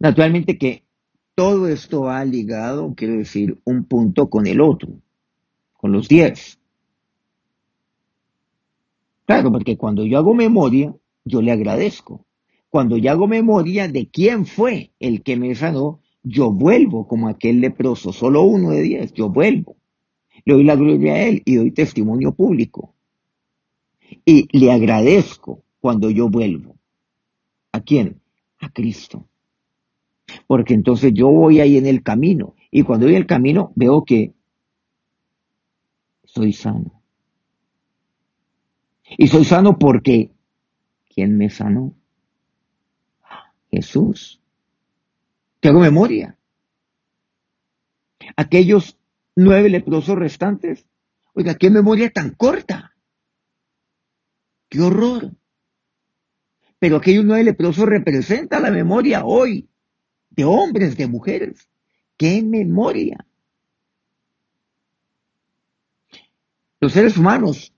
Naturalmente 0.00 0.57
que 0.57 0.83
todo 1.35 1.69
esto 1.69 2.02
va 2.02 2.25
ligado, 2.25 2.95
quiero 2.97 3.19
decir, 3.19 3.61
un 3.64 3.85
punto 3.85 4.30
con 4.30 4.47
el 4.47 4.62
otro, 4.62 4.99
con 5.75 5.92
los 5.92 6.09
diez. 6.09 6.59
Claro, 9.26 9.52
porque 9.52 9.76
cuando 9.76 10.07
yo 10.07 10.16
hago 10.16 10.35
memoria, 10.35 10.95
yo 11.25 11.42
le 11.42 11.52
agradezco. 11.52 12.25
Cuando 12.71 12.97
yo 12.97 13.11
hago 13.11 13.28
memoria 13.28 13.88
de 13.88 14.09
quién 14.09 14.47
fue 14.47 14.90
el 15.00 15.23
que 15.23 15.37
me 15.37 15.54
sanó, 15.54 16.00
yo 16.23 16.50
vuelvo 16.50 17.07
como 17.07 17.28
aquel 17.28 17.61
leproso, 17.61 18.12
solo 18.12 18.42
uno 18.42 18.71
de 18.71 18.80
diez, 18.80 19.12
yo 19.12 19.28
vuelvo. 19.28 19.76
Le 20.47 20.54
doy 20.54 20.64
la 20.64 20.76
gloria 20.76 21.12
a 21.12 21.23
él 21.25 21.42
y 21.45 21.57
doy 21.57 21.73
testimonio 21.73 22.33
público. 22.33 22.95
Y 24.25 24.49
le 24.59 24.73
agradezco 24.73 25.62
cuando 25.78 26.09
yo 26.09 26.30
vuelvo. 26.30 26.76
¿A 27.73 27.80
quién? 27.80 28.23
A 28.61 28.71
Cristo 28.71 29.29
porque 30.50 30.75
entonces 30.75 31.12
yo 31.14 31.28
voy 31.28 31.61
ahí 31.61 31.76
en 31.76 31.87
el 31.87 32.02
camino 32.02 32.57
y 32.73 32.83
cuando 32.83 33.07
voy 33.07 33.14
en 33.14 33.21
el 33.21 33.28
camino 33.28 33.73
veo 33.76 34.04
que 34.04 34.35
soy 36.25 36.52
sano. 36.52 37.04
Y 39.16 39.28
soy 39.28 39.45
sano 39.45 39.78
porque 39.78 40.33
¿quién 41.09 41.37
me 41.37 41.50
sanó? 41.50 41.95
Jesús. 43.71 44.42
Hago 45.62 45.78
memoria. 45.78 46.37
Aquellos 48.35 48.99
nueve 49.37 49.69
leprosos 49.69 50.19
restantes. 50.19 50.85
Oiga, 51.33 51.54
qué 51.54 51.71
memoria 51.71 52.11
tan 52.11 52.30
corta. 52.30 52.97
Qué 54.69 54.80
horror. 54.80 55.30
Pero 56.80 56.97
aquellos 56.97 57.25
nueve 57.25 57.45
leprosos 57.45 57.87
representan 57.88 58.64
la 58.64 58.73
memoria 58.73 59.25
hoy 59.25 59.69
de 60.30 60.44
hombres, 60.44 60.96
de 60.96 61.06
mujeres. 61.06 61.68
¡Qué 62.16 62.42
memoria! 62.42 63.26
Los 66.80 66.92
seres 66.92 67.16
humanos 67.16 67.75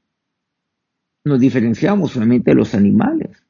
nos 1.24 1.40
diferenciamos 1.40 2.12
solamente 2.12 2.50
de 2.50 2.56
los 2.56 2.74
animales. 2.74 3.42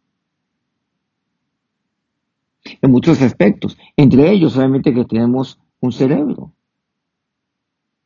En 2.81 2.91
muchos 2.91 3.21
aspectos. 3.21 3.77
Entre 3.97 4.31
ellos, 4.31 4.57
obviamente, 4.57 4.95
que 4.95 5.05
tenemos 5.05 5.59
un 5.81 5.93
cerebro. 5.93 6.55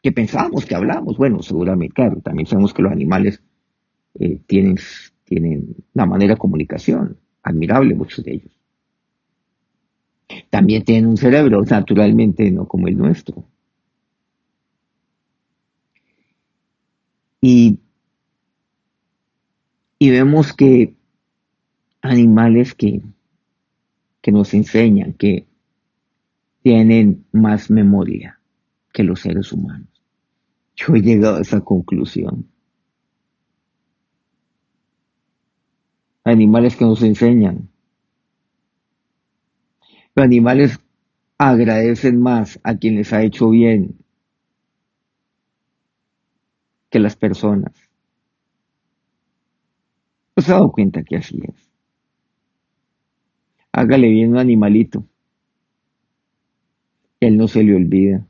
Que 0.03 0.13
pensamos, 0.13 0.65
que 0.65 0.75
hablamos. 0.75 1.17
Bueno, 1.19 1.43
seguramente, 1.43 1.95
claro, 1.95 2.21
también 2.21 2.47
sabemos 2.47 2.73
que 2.73 2.83
los 2.83 2.93
animales 2.93 3.43
eh, 4.15 4.41
tienen, 4.47 4.77
tienen 5.25 5.77
una 5.95 6.07
manera 6.07 6.35
de 6.35 6.39
comunicación 6.39 7.19
admirable, 7.43 7.95
muchos 7.95 8.25
de 8.25 8.35
ellos 8.35 8.56
también 10.57 10.85
tienen 10.85 11.11
un 11.11 11.19
cerebro, 11.19 11.63
naturalmente 11.65 12.51
no 12.51 12.67
como 12.67 12.89
el 12.89 12.97
nuestro. 12.97 13.45
Y, 17.43 17.79
y 19.99 20.11
vemos 20.11 20.55
que 20.55 20.95
animales 22.01 22.75
que, 22.75 23.03
que 24.23 24.33
nos 24.33 24.55
enseñan, 24.55 25.13
que 25.13 25.47
tienen 26.63 27.27
más 27.33 27.71
memoria 27.71 28.41
que 28.95 29.05
los 29.05 29.21
seres 29.21 29.53
humanos. 29.53 29.91
Yo 30.75 30.95
he 30.95 31.03
llegado 31.03 31.37
a 31.37 31.43
esa 31.43 31.61
conclusión. 31.61 32.49
Animales 36.25 36.77
que 36.77 36.87
nos 36.87 37.03
enseñan 37.03 37.69
animales 40.25 40.81
agradecen 41.39 42.21
más 42.21 42.59
a 42.63 42.77
quien 42.77 42.97
les 42.97 43.13
ha 43.13 43.23
hecho 43.23 43.51
bien 43.51 43.97
que 46.91 46.99
las 46.99 47.17
personas. 47.17 47.73
¿No 50.37 50.43
se 50.43 50.53
ha 50.53 50.55
dado 50.55 50.73
cuenta 50.73 51.03
que 51.03 51.17
así 51.17 51.41
es? 51.43 51.71
Hágale 53.73 54.09
bien 54.09 54.31
un 54.31 54.39
animalito. 54.39 55.05
Él 57.21 57.37
no 57.37 57.49
se 57.49 57.63
le 57.63 57.75
olvida. 57.75 58.27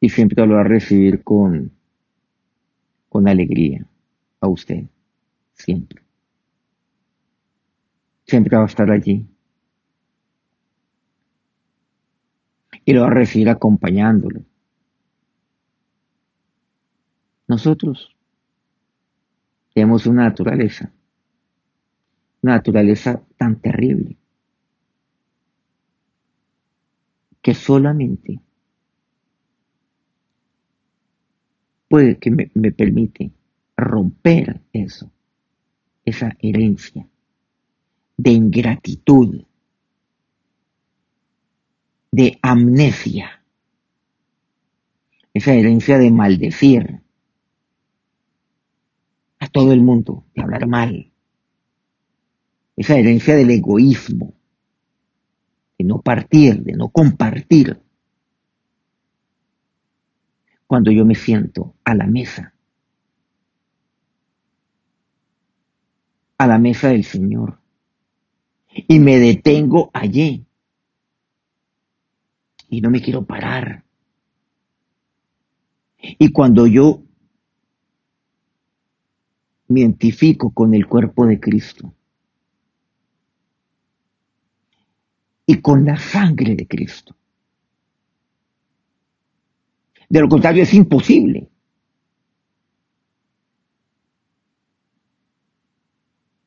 Y 0.00 0.08
siempre 0.08 0.46
lo 0.46 0.54
va 0.54 0.60
a 0.60 0.64
recibir 0.64 1.22
con, 1.24 1.72
con 3.08 3.26
alegría 3.28 3.86
a 4.40 4.48
usted. 4.48 4.84
Siempre. 5.54 6.02
Siempre 8.26 8.56
va 8.56 8.64
a 8.64 8.66
estar 8.66 8.90
allí. 8.90 9.26
Y 12.84 12.92
lo 12.92 13.02
va 13.02 13.08
a 13.08 13.10
recibir 13.10 13.48
acompañándolo. 13.48 14.44
Nosotros 17.46 18.14
tenemos 19.72 20.06
una 20.06 20.24
naturaleza, 20.24 20.92
una 22.42 22.56
naturaleza 22.56 23.22
tan 23.36 23.60
terrible, 23.60 24.16
que 27.42 27.54
solamente 27.54 28.40
puede 31.88 32.18
que 32.18 32.30
me, 32.30 32.50
me 32.54 32.72
permite 32.72 33.30
romper 33.76 34.62
eso, 34.72 35.10
esa 36.04 36.36
herencia 36.40 37.06
de 38.16 38.30
ingratitud, 38.30 39.44
de 42.14 42.38
amnesia, 42.42 43.42
esa 45.32 45.52
herencia 45.52 45.98
de 45.98 46.12
maldecir 46.12 47.00
a 49.40 49.48
todo 49.48 49.72
el 49.72 49.82
mundo, 49.82 50.24
de 50.32 50.42
hablar 50.42 50.68
mal, 50.68 51.12
esa 52.76 52.96
herencia 52.96 53.34
del 53.34 53.50
egoísmo, 53.50 54.32
de 55.76 55.84
no 55.86 56.02
partir, 56.02 56.62
de 56.62 56.74
no 56.74 56.88
compartir. 56.90 57.82
Cuando 60.68 60.92
yo 60.92 61.04
me 61.04 61.16
siento 61.16 61.74
a 61.82 61.96
la 61.96 62.06
mesa, 62.06 62.54
a 66.38 66.46
la 66.46 66.58
mesa 66.60 66.90
del 66.90 67.02
Señor, 67.02 67.58
y 68.70 69.00
me 69.00 69.18
detengo 69.18 69.90
allí, 69.92 70.46
y 72.68 72.80
no 72.80 72.90
me 72.90 73.00
quiero 73.00 73.24
parar. 73.24 73.84
Y 75.98 76.30
cuando 76.32 76.66
yo 76.66 77.02
me 79.68 79.80
identifico 79.80 80.52
con 80.52 80.74
el 80.74 80.86
cuerpo 80.86 81.26
de 81.26 81.40
Cristo, 81.40 81.94
y 85.46 85.60
con 85.60 85.84
la 85.84 85.98
sangre 85.98 86.56
de 86.56 86.66
Cristo. 86.66 87.14
De 90.08 90.20
lo 90.20 90.28
contrario 90.28 90.62
es 90.62 90.72
imposible. 90.74 91.48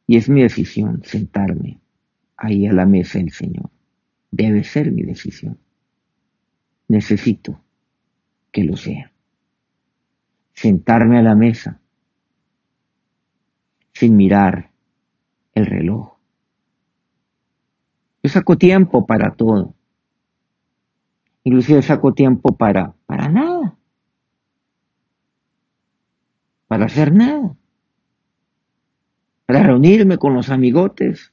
Y 0.08 0.16
es 0.16 0.30
mi 0.30 0.42
decisión 0.42 1.04
sentarme 1.04 1.80
ahí 2.38 2.66
a 2.66 2.74
la 2.74 2.86
mesa 2.86 3.20
del 3.20 3.32
Señor. 3.32 3.70
Debe 4.32 4.64
ser 4.64 4.92
mi 4.92 5.04
decisión. 5.04 5.60
Necesito 6.88 7.62
que 8.52 8.64
lo 8.64 8.78
sea. 8.78 9.12
Sentarme 10.54 11.20
a 11.20 11.22
la 11.22 11.36
mesa 11.36 11.80
sin 13.94 14.16
mirar 14.16 14.72
el 15.54 15.66
reloj 15.66 16.18
yo 18.28 18.30
saco 18.30 18.58
tiempo 18.58 19.06
para 19.06 19.36
todo. 19.36 19.74
Inclusive 21.46 21.82
saco 21.82 22.14
tiempo 22.14 22.58
para, 22.58 22.94
para 23.06 23.30
nada. 23.30 23.78
Para 26.68 26.86
hacer 26.88 27.14
nada. 27.14 27.56
Para 29.46 29.64
reunirme 29.64 30.18
con 30.18 30.34
los 30.34 30.50
amigotes. 30.50 31.32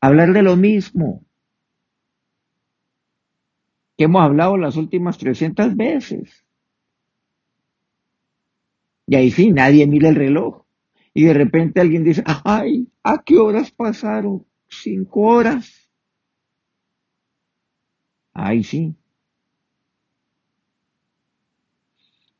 Hablar 0.00 0.32
de 0.32 0.42
lo 0.42 0.56
mismo. 0.56 1.22
Que 3.98 4.04
hemos 4.04 4.22
hablado 4.22 4.56
las 4.56 4.76
últimas 4.76 5.18
300 5.18 5.76
veces. 5.76 6.46
Y 9.06 9.16
ahí 9.16 9.30
sí, 9.30 9.50
nadie 9.50 9.86
mira 9.86 10.08
el 10.08 10.14
reloj. 10.14 10.64
Y 11.12 11.24
de 11.24 11.34
repente 11.34 11.80
alguien 11.80 12.04
dice, 12.04 12.22
ay, 12.44 12.88
¿a 13.02 13.22
qué 13.22 13.36
horas 13.36 13.70
pasaron? 13.70 14.46
cinco 14.68 15.20
horas. 15.20 15.90
Ahí 18.32 18.62
sí. 18.62 18.94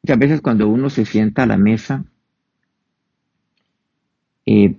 Muchas 0.03 0.19
veces 0.19 0.41
cuando 0.41 0.69
uno 0.69 0.91
se 0.91 1.05
sienta 1.05 1.43
a 1.43 1.47
la 1.47 1.57
mesa, 1.57 2.05
eh, 4.47 4.79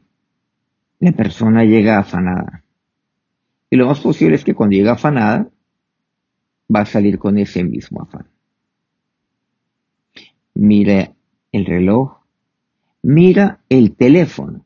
la 1.00 1.12
persona 1.12 1.64
llega 1.66 2.00
afanada. 2.00 2.64
Y 3.70 3.76
lo 3.76 3.88
más 3.88 4.00
posible 4.00 4.36
es 4.36 4.44
que 4.44 4.56
cuando 4.56 4.76
llega 4.76 4.94
afanada, 4.94 5.50
va 6.74 6.82
a 6.82 6.86
salir 6.86 7.18
con 7.18 7.38
ese 7.38 7.64
mismo 7.64 8.02
afán. 8.02 8.28
Mira 10.54 11.14
el 11.52 11.66
reloj, 11.66 12.18
mira 13.02 13.62
el 13.70 13.96
teléfono. 13.96 14.66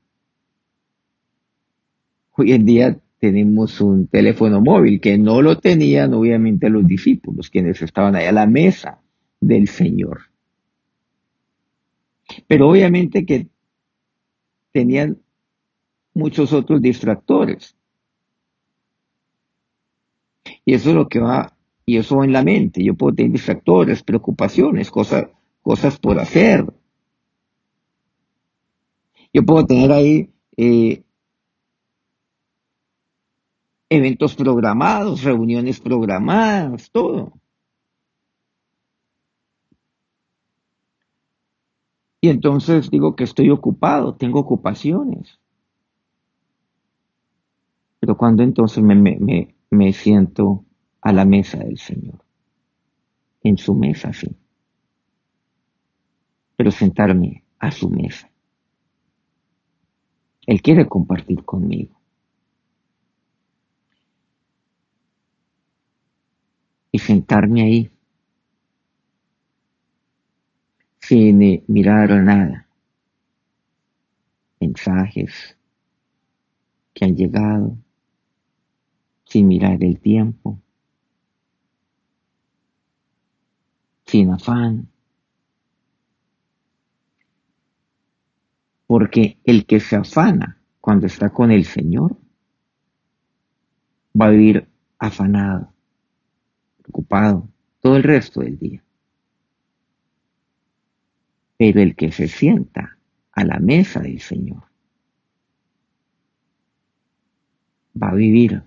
Hoy 2.36 2.54
en 2.54 2.66
día 2.66 3.00
tenemos 3.20 3.80
un 3.80 4.08
teléfono 4.08 4.60
móvil 4.60 5.00
que 5.00 5.18
no 5.18 5.42
lo 5.42 5.58
tenían 5.60 6.14
obviamente 6.14 6.70
los 6.70 6.86
discípulos, 6.86 7.50
quienes 7.50 7.82
estaban 7.82 8.16
ahí 8.16 8.26
a 8.26 8.32
la 8.32 8.48
mesa 8.48 9.02
del 9.40 9.68
Señor. 9.68 10.24
Pero 12.48 12.70
obviamente 12.70 13.26
que 13.26 13.48
tenían 14.72 15.22
muchos 16.14 16.52
otros 16.54 16.82
distractores. 16.82 17.76
Y 20.66 20.74
eso 20.74 20.90
es 20.90 20.96
lo 20.96 21.08
que 21.08 21.20
va, 21.20 21.53
y 21.86 21.98
eso 21.98 22.24
en 22.24 22.34
la 22.34 22.44
mente. 22.44 22.84
Yo 22.84 22.96
puedo 22.96 23.16
tener 23.16 23.32
distractores, 23.32 24.04
preocupaciones, 24.04 24.90
cosas, 24.92 25.28
cosas 25.62 26.00
por 26.00 26.20
hacer. 26.20 26.66
Yo 29.34 29.44
puedo 29.44 29.66
tener 29.66 29.92
ahí 29.92 30.30
eh, 30.58 31.04
eventos 33.90 34.36
programados, 34.36 35.24
reuniones 35.24 35.80
programadas, 35.80 36.90
todo. 36.92 37.34
Y 42.22 42.30
entonces 42.30 42.90
digo 42.90 43.18
que 43.18 43.26
estoy 43.26 43.50
ocupado, 43.50 44.16
tengo 44.16 44.40
ocupaciones. 44.40 45.40
Pero 48.00 48.16
cuando 48.18 48.44
entonces 48.44 48.82
me, 48.82 48.96
me, 48.96 49.56
me, 49.70 49.94
siento 49.94 50.64
a 51.04 51.12
la 51.12 51.26
mesa 51.26 51.58
del 51.60 51.78
Señor, 51.78 52.24
en 53.44 53.58
su 53.58 53.76
mesa, 53.76 54.14
sí. 54.14 54.28
Pero 56.56 56.72
sentarme 56.72 57.44
a 57.60 57.72
su 57.72 57.90
mesa. 57.90 58.30
Él 60.46 60.62
quiere 60.62 60.88
compartir 60.88 61.44
conmigo. 61.44 62.04
y 66.94 67.00
sentarme 67.00 67.64
ahí 67.64 67.92
sin 71.00 71.42
eh, 71.42 71.64
mirar 71.68 72.12
nada. 72.24 72.68
Mensajes 74.60 75.58
que 76.94 77.06
han 77.06 77.16
llegado 77.16 77.76
sin 79.26 79.48
mirar 79.48 79.84
el 79.84 80.00
tiempo, 80.00 80.62
sin 84.14 84.30
afán. 84.30 84.88
Porque 88.86 89.40
el 89.44 89.66
que 89.66 89.80
se 89.80 89.96
afana 89.96 90.62
cuando 90.80 91.08
está 91.08 91.32
con 91.32 91.50
el 91.50 91.66
Señor 91.66 92.16
va 94.16 94.28
a 94.28 94.30
vivir 94.30 94.70
afanado 95.00 95.74
ocupado 96.88 97.50
todo 97.82 97.96
el 97.96 98.04
resto 98.04 98.42
del 98.42 98.60
día. 98.60 98.84
Pero 101.58 101.82
el 101.82 101.96
que 101.96 102.12
se 102.12 102.28
sienta 102.28 103.00
a 103.32 103.44
la 103.44 103.58
mesa 103.58 104.00
del 104.00 104.22
Señor 104.22 104.62
va 108.00 108.10
a 108.12 108.14
vivir 108.14 108.62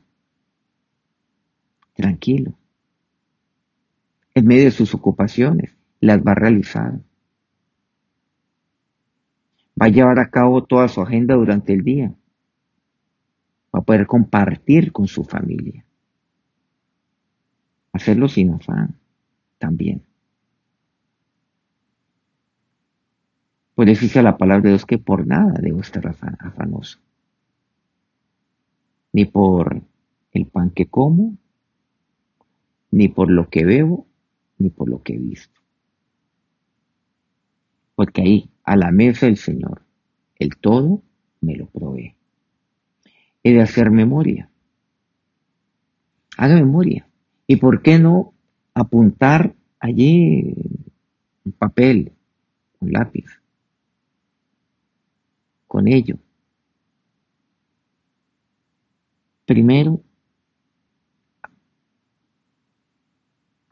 tranquilo. 1.95 2.59
En 4.37 4.47
medio 4.47 4.65
de 4.65 4.71
sus 4.71 4.95
ocupaciones, 4.95 5.75
las 5.99 6.21
va 6.21 6.33
a 6.33 6.35
realizar. 6.35 7.01
Va 9.81 9.87
a 9.87 9.89
llevar 9.89 10.19
a 10.19 10.29
cabo 10.29 10.63
toda 10.63 10.89
su 10.89 11.01
agenda 11.01 11.35
durante 11.35 11.73
el 11.73 11.83
día. 11.83 12.15
Va 13.75 13.79
a 13.79 13.83
poder 13.83 14.07
compartir 14.07 14.93
con 14.93 15.09
su 15.09 15.25
familia. 15.25 15.87
Hacerlo 17.95 18.29
sin 18.29 18.51
afán 18.51 18.97
también. 19.57 20.03
Por 23.75 23.89
eso 23.89 24.03
dice 24.03 24.23
la 24.23 24.37
palabra 24.37 24.65
de 24.65 24.69
Dios 24.69 24.85
que 24.85 24.99
por 24.99 25.27
nada 25.27 25.55
debo 25.63 25.81
estar 25.81 26.15
afanoso. 26.41 26.99
Ni 29.15 29.25
por 29.25 29.81
el 30.33 30.47
pan 30.47 30.69
que 30.69 30.89
como, 30.89 31.39
ni 32.91 33.09
por 33.09 33.31
lo 33.31 33.49
que 33.49 33.65
bebo, 33.65 34.06
ni 34.59 34.71
por 34.71 34.89
lo 34.89 35.03
que 35.03 35.15
he 35.15 35.19
visto. 35.19 35.61
Porque 37.95 38.23
ahí, 38.23 38.51
a 38.65 38.77
la 38.77 38.91
mesa 38.91 39.27
del 39.27 39.37
Señor, 39.37 39.83
el 40.39 40.57
todo 40.57 41.03
me 41.41 41.57
lo 41.57 41.67
provee. 41.67 42.15
He 43.43 43.53
de 43.53 43.63
hacer 43.63 43.91
memoria. 43.91 44.51
Haga 46.37 46.57
memoria. 46.57 47.09
¿Y 47.47 47.57
por 47.57 47.81
qué 47.81 47.99
no 47.99 48.35
apuntar 48.75 49.55
allí 49.79 50.55
un 51.45 51.53
papel, 51.53 52.13
un 52.81 52.93
lápiz? 52.93 53.27
Con 55.67 55.89
ello. 55.89 56.19
Primero, 59.47 60.03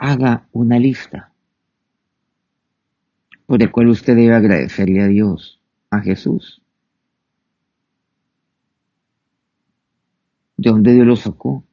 haga 0.05 0.47
una 0.53 0.79
lista 0.79 1.33
por 3.47 3.63
el 3.63 3.73
cual 3.73 3.89
usted 3.89 4.15
debe 4.15 4.35
agradecerle 4.35 5.03
a 5.03 5.07
Dios, 5.07 5.63
a 5.91 6.01
Jesús. 6.01 6.63
¿De 10.59 10.71
dónde 10.71 10.93
Dios 10.93 11.07
lo 11.07 11.17
sacó? 11.17 11.65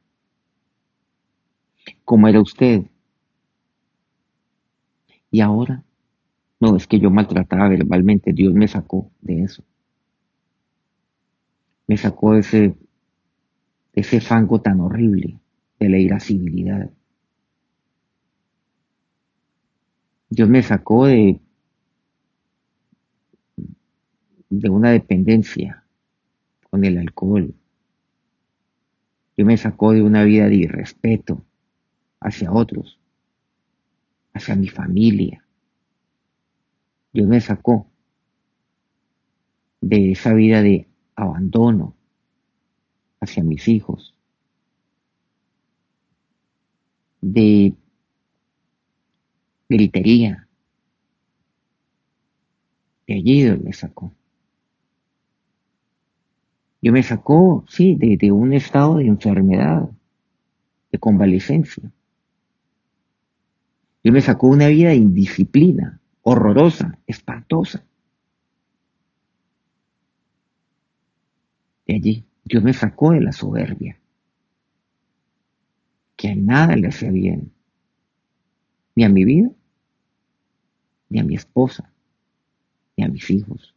¿Cómo 2.06 2.26
era 2.26 2.40
usted? 2.40 2.86
Y 5.30 5.40
ahora, 5.42 5.84
no, 6.58 6.76
es 6.76 6.86
que 6.86 6.98
yo 6.98 7.10
maltrataba 7.10 7.68
verbalmente, 7.68 8.32
Dios 8.32 8.54
me 8.54 8.66
sacó 8.66 9.10
de 9.20 9.42
eso. 9.42 9.62
Me 11.86 11.98
sacó 11.98 12.34
ese, 12.34 12.76
ese 13.92 14.22
fango 14.22 14.62
tan 14.62 14.80
horrible 14.80 15.38
de 15.78 15.88
la 15.90 15.98
irascibilidad. 15.98 16.90
Dios 20.34 20.48
me 20.48 20.62
sacó 20.62 21.04
de, 21.04 21.38
de 24.48 24.68
una 24.70 24.92
dependencia 24.92 25.84
con 26.70 26.86
el 26.86 26.96
alcohol. 26.96 27.54
Dios 29.36 29.46
me 29.46 29.58
sacó 29.58 29.92
de 29.92 30.00
una 30.00 30.24
vida 30.24 30.48
de 30.48 30.54
irrespeto 30.54 31.44
hacia 32.18 32.50
otros, 32.50 32.98
hacia 34.32 34.56
mi 34.56 34.68
familia. 34.68 35.44
Dios 37.12 37.28
me 37.28 37.42
sacó 37.42 37.86
de 39.82 40.12
esa 40.12 40.32
vida 40.32 40.62
de 40.62 40.88
abandono 41.14 41.94
hacia 43.20 43.44
mis 43.44 43.68
hijos, 43.68 44.14
de 47.20 47.74
gritería. 49.72 50.46
De 53.06 53.14
allí 53.14 53.42
Dios 53.42 53.60
me 53.60 53.72
sacó. 53.72 54.12
Yo 56.82 56.92
me 56.92 57.02
sacó, 57.04 57.64
sí, 57.68 57.94
de, 57.94 58.32
un 58.32 58.52
estado 58.52 58.96
de 58.96 59.06
enfermedad, 59.06 59.88
de 60.90 60.98
convalecencia. 60.98 61.92
Yo 64.02 64.12
me 64.12 64.20
sacó 64.20 64.48
una 64.48 64.66
vida 64.66 64.88
de 64.88 64.96
indisciplina, 64.96 66.00
horrorosa, 66.22 66.98
espantosa. 67.06 67.84
De 71.86 71.94
allí, 71.94 72.24
Dios 72.44 72.64
me 72.64 72.72
sacó 72.72 73.12
de 73.12 73.20
la 73.20 73.32
soberbia, 73.32 74.00
que 76.16 76.30
a 76.30 76.34
nada 76.34 76.74
le 76.74 76.88
hacía 76.88 77.12
bien, 77.12 77.52
ni 78.96 79.04
a 79.04 79.08
mi 79.08 79.24
vida, 79.24 79.50
ni 81.12 81.20
a 81.20 81.24
mi 81.24 81.34
esposa, 81.34 81.92
ni 82.96 83.04
a 83.04 83.08
mis 83.08 83.28
hijos. 83.30 83.74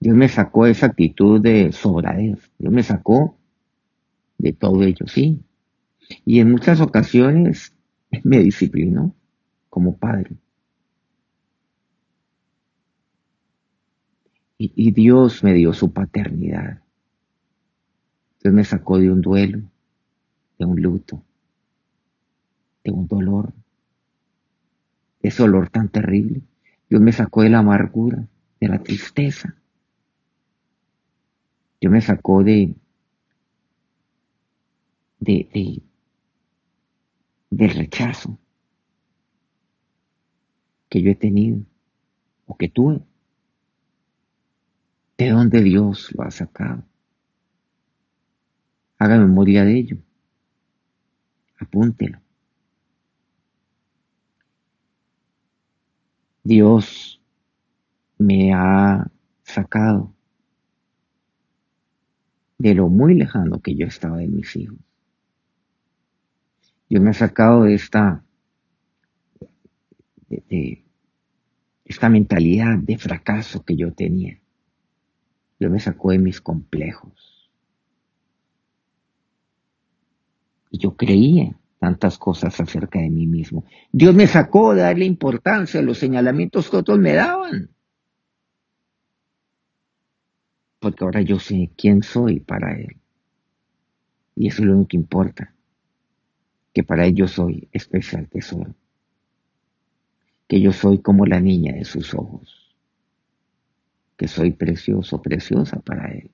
Dios 0.00 0.16
me 0.16 0.28
sacó 0.28 0.66
esa 0.66 0.86
actitud 0.86 1.40
de 1.40 1.70
sobradez. 1.70 2.50
Dios 2.58 2.72
me 2.72 2.82
sacó 2.82 3.38
de 4.38 4.52
todo 4.52 4.82
ello, 4.82 5.06
sí. 5.06 5.40
Y 6.26 6.40
en 6.40 6.50
muchas 6.50 6.80
ocasiones 6.80 7.72
me 8.24 8.40
disciplinó 8.40 9.14
como 9.70 9.96
padre. 9.96 10.32
Y, 14.58 14.72
y, 14.74 14.90
Dios 14.90 15.44
me 15.44 15.52
dio 15.52 15.72
su 15.72 15.92
paternidad. 15.92 16.82
Dios 18.42 18.52
me 18.52 18.64
sacó 18.64 18.98
de 18.98 19.10
un 19.10 19.20
duelo, 19.20 19.62
de 20.58 20.64
un 20.64 20.80
luto, 20.80 21.22
de 22.82 22.90
un 22.90 23.06
dolor, 23.06 23.52
ese 25.24 25.42
olor 25.42 25.70
tan 25.70 25.88
terrible. 25.88 26.42
Dios 26.88 27.00
me 27.00 27.10
sacó 27.10 27.42
de 27.42 27.48
la 27.48 27.60
amargura, 27.60 28.28
de 28.60 28.68
la 28.68 28.78
tristeza. 28.82 29.56
Dios 31.80 31.90
me 31.90 32.02
sacó 32.02 32.44
de, 32.44 32.74
de, 35.18 35.48
de 35.52 35.82
del 37.50 37.70
rechazo 37.70 38.38
que 40.90 41.00
yo 41.00 41.10
he 41.10 41.14
tenido 41.14 41.60
o 42.46 42.56
que 42.56 42.68
tuve. 42.68 43.00
¿De 45.16 45.30
dónde 45.30 45.62
Dios 45.62 46.12
lo 46.14 46.24
ha 46.24 46.30
sacado? 46.30 46.84
Haga 48.98 49.18
memoria 49.18 49.64
de 49.64 49.78
ello. 49.78 49.96
Apúntelo. 51.58 52.23
Dios 56.44 57.22
me 58.18 58.52
ha 58.52 59.10
sacado 59.42 60.14
de 62.58 62.74
lo 62.74 62.88
muy 62.90 63.14
lejano 63.14 63.62
que 63.62 63.74
yo 63.74 63.86
estaba 63.86 64.18
de 64.18 64.28
mis 64.28 64.54
hijos. 64.54 64.78
Dios 66.90 67.02
me 67.02 67.10
ha 67.10 67.14
sacado 67.14 67.62
de 67.62 67.74
esta, 67.74 68.22
de, 70.28 70.84
esta 71.86 72.10
mentalidad 72.10 72.76
de 72.76 72.98
fracaso 72.98 73.64
que 73.64 73.76
yo 73.76 73.94
tenía. 73.94 74.38
Dios 75.58 75.72
me 75.72 75.80
sacó 75.80 76.10
de 76.10 76.18
mis 76.18 76.42
complejos. 76.42 77.50
Y 80.70 80.76
yo 80.76 80.94
creía 80.94 81.58
tantas 81.84 82.16
cosas 82.16 82.58
acerca 82.58 82.98
de 82.98 83.10
mí 83.10 83.26
mismo. 83.26 83.66
Dios 83.92 84.14
me 84.14 84.26
sacó 84.26 84.74
de 84.74 84.80
darle 84.80 85.04
importancia 85.04 85.80
a 85.80 85.82
los 85.82 85.98
señalamientos 85.98 86.70
que 86.70 86.78
otros 86.78 86.98
me 86.98 87.12
daban. 87.12 87.68
Porque 90.78 91.04
ahora 91.04 91.20
yo 91.20 91.38
sé 91.38 91.72
quién 91.76 92.02
soy 92.02 92.40
para 92.40 92.74
Él. 92.74 92.96
Y 94.34 94.48
eso 94.48 94.62
es 94.62 94.68
lo 94.68 94.76
único 94.76 94.88
que 94.88 94.96
importa. 94.96 95.54
Que 96.72 96.82
para 96.82 97.04
Él 97.04 97.16
yo 97.16 97.28
soy 97.28 97.68
especial 97.70 98.30
tesoro. 98.30 98.74
Que 100.48 100.58
yo 100.62 100.72
soy 100.72 101.02
como 101.02 101.26
la 101.26 101.38
niña 101.38 101.74
de 101.74 101.84
sus 101.84 102.14
ojos. 102.14 102.74
Que 104.16 104.26
soy 104.26 104.52
precioso, 104.52 105.20
preciosa 105.20 105.80
para 105.80 106.10
Él. 106.12 106.30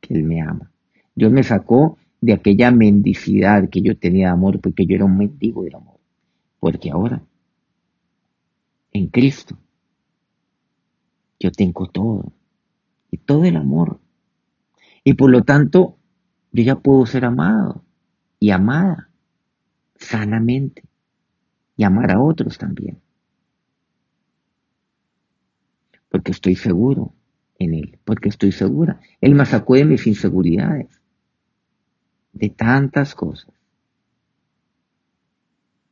Que 0.00 0.14
Él 0.14 0.22
me 0.22 0.40
ama. 0.40 0.72
Dios 1.14 1.30
me 1.30 1.42
sacó 1.42 1.98
de 2.20 2.32
aquella 2.32 2.70
mendicidad 2.70 3.68
que 3.70 3.80
yo 3.80 3.96
tenía 3.96 4.26
de 4.28 4.32
amor, 4.32 4.60
porque 4.60 4.86
yo 4.86 4.96
era 4.96 5.04
un 5.04 5.16
mendigo 5.16 5.62
del 5.62 5.76
amor. 5.76 5.98
Porque 6.58 6.90
ahora, 6.90 7.22
en 8.92 9.08
Cristo, 9.08 9.56
yo 11.38 11.52
tengo 11.52 11.86
todo, 11.86 12.32
y 13.10 13.18
todo 13.18 13.44
el 13.44 13.56
amor. 13.56 14.00
Y 15.04 15.14
por 15.14 15.30
lo 15.30 15.44
tanto, 15.44 15.96
yo 16.52 16.64
ya 16.64 16.80
puedo 16.80 17.06
ser 17.06 17.24
amado 17.24 17.84
y 18.40 18.50
amada 18.50 19.10
sanamente, 19.96 20.82
y 21.76 21.84
amar 21.84 22.10
a 22.10 22.20
otros 22.20 22.58
también. 22.58 22.98
Porque 26.08 26.32
estoy 26.32 26.56
seguro 26.56 27.12
en 27.58 27.74
Él, 27.74 27.98
porque 28.04 28.28
estoy 28.28 28.50
segura. 28.50 29.00
Él 29.20 29.34
me 29.34 29.46
sacó 29.46 29.74
de 29.74 29.84
mis 29.84 30.06
inseguridades 30.06 30.97
de 32.32 32.50
tantas 32.50 33.14
cosas. 33.14 33.52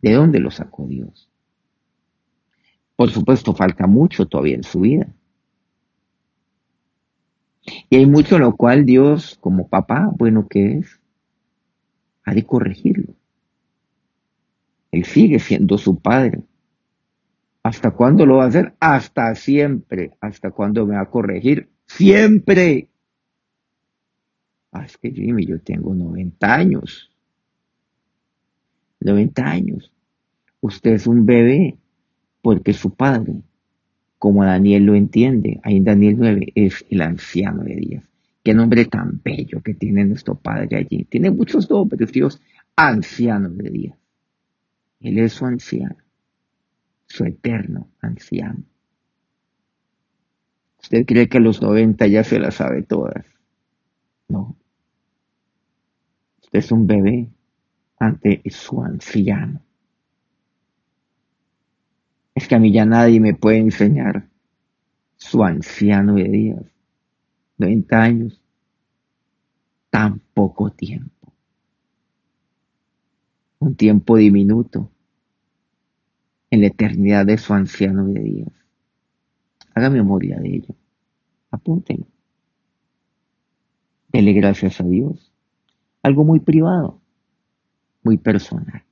¿De 0.01 0.13
dónde 0.13 0.41
lo 0.41 0.51
sacó 0.51 0.87
Dios? 0.87 1.29
Por 2.95 3.11
supuesto, 3.11 3.55
falta 3.55 3.87
mucho 3.87 4.27
todavía 4.27 4.57
en 4.57 4.63
su 4.63 4.81
vida. 4.81 5.09
Y 7.91 7.97
hay 7.97 8.07
mucho 8.07 8.37
en 8.37 8.43
lo 8.43 8.57
cual 8.57 8.87
Dios, 8.87 9.39
como 9.41 9.69
papá, 9.69 10.11
bueno 10.17 10.47
que 10.49 10.79
es, 10.79 11.01
ha 12.25 12.35
de 12.35 12.45
corregirlo. 12.45 13.15
Él 14.91 15.05
sigue 15.05 15.39
siendo 15.39 15.79
su 15.79 15.99
padre. 15.99 16.43
¿Hasta 17.63 17.91
cuándo 17.91 18.25
lo 18.27 18.37
va 18.37 18.45
a 18.45 18.49
hacer? 18.49 18.75
Hasta 18.79 19.35
siempre. 19.35 20.13
¿Hasta 20.21 20.51
cuándo 20.53 20.87
me 20.87 20.95
va 20.95 21.03
a 21.03 21.11
corregir? 21.11 21.69
Siempre. 21.87 22.89
Ah, 24.77 24.85
es 24.85 24.99
que 24.99 25.11
Jimmy, 25.11 25.47
yo 25.47 25.59
tengo 25.59 25.95
90 25.95 26.55
años. 26.55 27.11
90 29.01 29.43
años. 29.43 29.91
Usted 30.61 30.93
es 30.93 31.07
un 31.07 31.25
bebé 31.25 31.79
porque 32.43 32.75
su 32.75 32.95
padre, 32.95 33.37
como 34.19 34.45
Daniel 34.45 34.85
lo 34.85 34.95
entiende, 34.95 35.61
ahí 35.63 35.79
en 35.79 35.85
Daniel 35.85 36.17
9, 36.19 36.53
es 36.55 36.85
el 36.91 37.01
anciano 37.01 37.63
de 37.65 37.77
Dios. 37.77 38.05
Qué 38.43 38.53
nombre 38.53 38.85
tan 38.85 39.23
bello 39.25 39.63
que 39.63 39.73
tiene 39.73 40.05
nuestro 40.05 40.35
padre 40.35 40.77
allí. 40.77 41.05
Tiene 41.05 41.31
muchos 41.31 41.71
nombres, 41.71 42.13
Dios, 42.13 42.41
anciano 42.77 43.49
de 43.49 43.71
Dios. 43.71 43.97
Él 45.01 45.19
es 45.19 45.33
su 45.33 45.47
anciano, 45.47 45.97
su 47.07 47.25
eterno 47.25 47.89
anciano. 48.01 48.63
¿Usted 50.83 51.07
cree 51.07 51.29
que 51.31 51.39
a 51.39 51.41
los 51.41 51.63
90 51.63 52.07
ya 52.09 52.23
se 52.25 52.39
las 52.39 52.57
sabe 52.57 52.83
todas? 52.83 53.25
No. 54.29 54.55
Usted 56.47 56.61
es 56.61 56.71
un 56.71 56.87
bebé 56.87 57.29
ante 57.99 58.41
su 58.51 58.81
anciano. 58.81 59.61
Es 62.37 62.47
que 62.47 62.55
a 62.55 62.61
mí 62.61 62.73
ya 62.73 62.87
nadie 62.87 63.19
me 63.19 63.35
puede 63.35 63.59
enseñar 63.59 64.29
su 65.17 65.43
anciano 65.43 66.15
de 66.15 66.29
días. 66.29 66.63
90 67.59 68.01
años. 68.01 68.41
Tan 69.91 70.21
poco 70.35 70.71
tiempo. 70.71 71.33
Un 73.59 73.75
tiempo 73.75 74.17
diminuto 74.17 74.93
en 76.51 76.61
la 76.61 76.69
eternidad 76.69 77.27
de 77.27 77.39
su 77.39 77.55
anciano 77.55 78.07
de 78.07 78.21
días. 78.21 78.53
Haga 79.75 79.91
memoria 79.91 80.39
de 80.39 80.57
ello. 80.57 80.77
Apúntenlo. 81.51 82.07
Dele 84.13 84.33
gracias 84.33 84.81
a 84.81 84.85
Dios. 84.85 85.26
Algo 86.07 86.23
muy 86.25 86.39
privado, 86.39 87.01
muy 88.05 88.17
personal. 88.17 88.87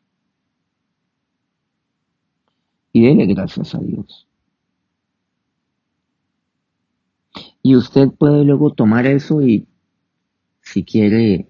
y 2.94 3.04
dele 3.04 3.26
gracias 3.26 3.74
a 3.74 3.78
Dios. 3.78 4.26
Y 7.60 7.74
usted 7.76 8.08
puede 8.08 8.44
luego 8.44 8.72
tomar 8.72 9.06
eso 9.06 9.42
y, 9.42 9.66
si 10.60 10.84
quiere, 10.84 11.48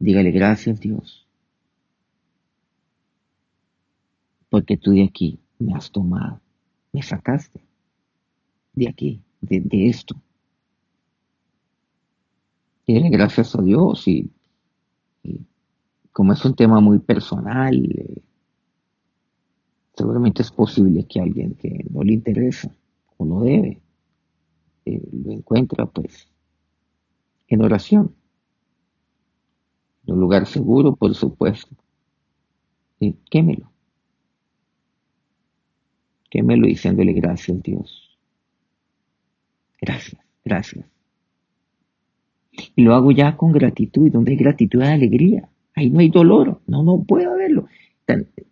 dígale 0.00 0.32
gracias 0.32 0.80
Dios. 0.80 1.24
Porque 4.50 4.76
tú 4.76 4.90
de 4.90 5.04
aquí 5.04 5.38
me 5.58 5.74
has 5.74 5.90
tomado, 5.92 6.40
me 6.92 7.02
sacaste 7.02 7.60
de 8.72 8.88
aquí, 8.88 9.22
de, 9.40 9.88
esto. 9.88 10.16
Dile 12.88 13.08
gracias 13.08 13.54
a 13.54 13.62
Dios 13.62 14.08
y, 14.08 14.30
como 16.14 16.32
es 16.32 16.44
un 16.44 16.54
tema 16.54 16.78
muy 16.78 17.00
personal, 17.00 17.74
eh, 17.74 18.22
seguramente 19.96 20.42
es 20.42 20.52
posible 20.52 21.06
que 21.08 21.20
alguien 21.20 21.56
que 21.56 21.84
no 21.90 22.04
le 22.04 22.12
interesa 22.12 22.72
o 23.16 23.24
no 23.24 23.40
debe 23.40 23.82
eh, 24.84 25.02
lo 25.12 25.32
encuentra 25.32 25.86
pues 25.86 26.28
en 27.48 27.62
oración. 27.62 28.14
En 30.06 30.14
un 30.14 30.20
lugar 30.20 30.46
seguro 30.46 30.94
por 30.94 31.12
supuesto. 31.16 31.74
Y 33.00 33.14
quémelo. 33.28 33.72
Quémelo 36.30 36.68
diciéndole 36.68 37.12
gracias 37.12 37.60
Dios. 37.60 38.16
Gracias 39.80 40.22
gracias. 40.44 40.86
Y 42.76 42.82
lo 42.82 42.94
hago 42.94 43.10
ya 43.10 43.36
con 43.36 43.50
gratitud 43.50 44.12
donde 44.12 44.30
hay 44.30 44.36
gratitud 44.36 44.80
hay 44.80 44.92
alegría 44.92 45.50
ahí 45.74 45.90
no 45.90 46.00
hay 46.00 46.08
dolor 46.08 46.60
no 46.66 46.82
no 46.82 47.04
puedo 47.04 47.32
haberlo. 47.32 47.68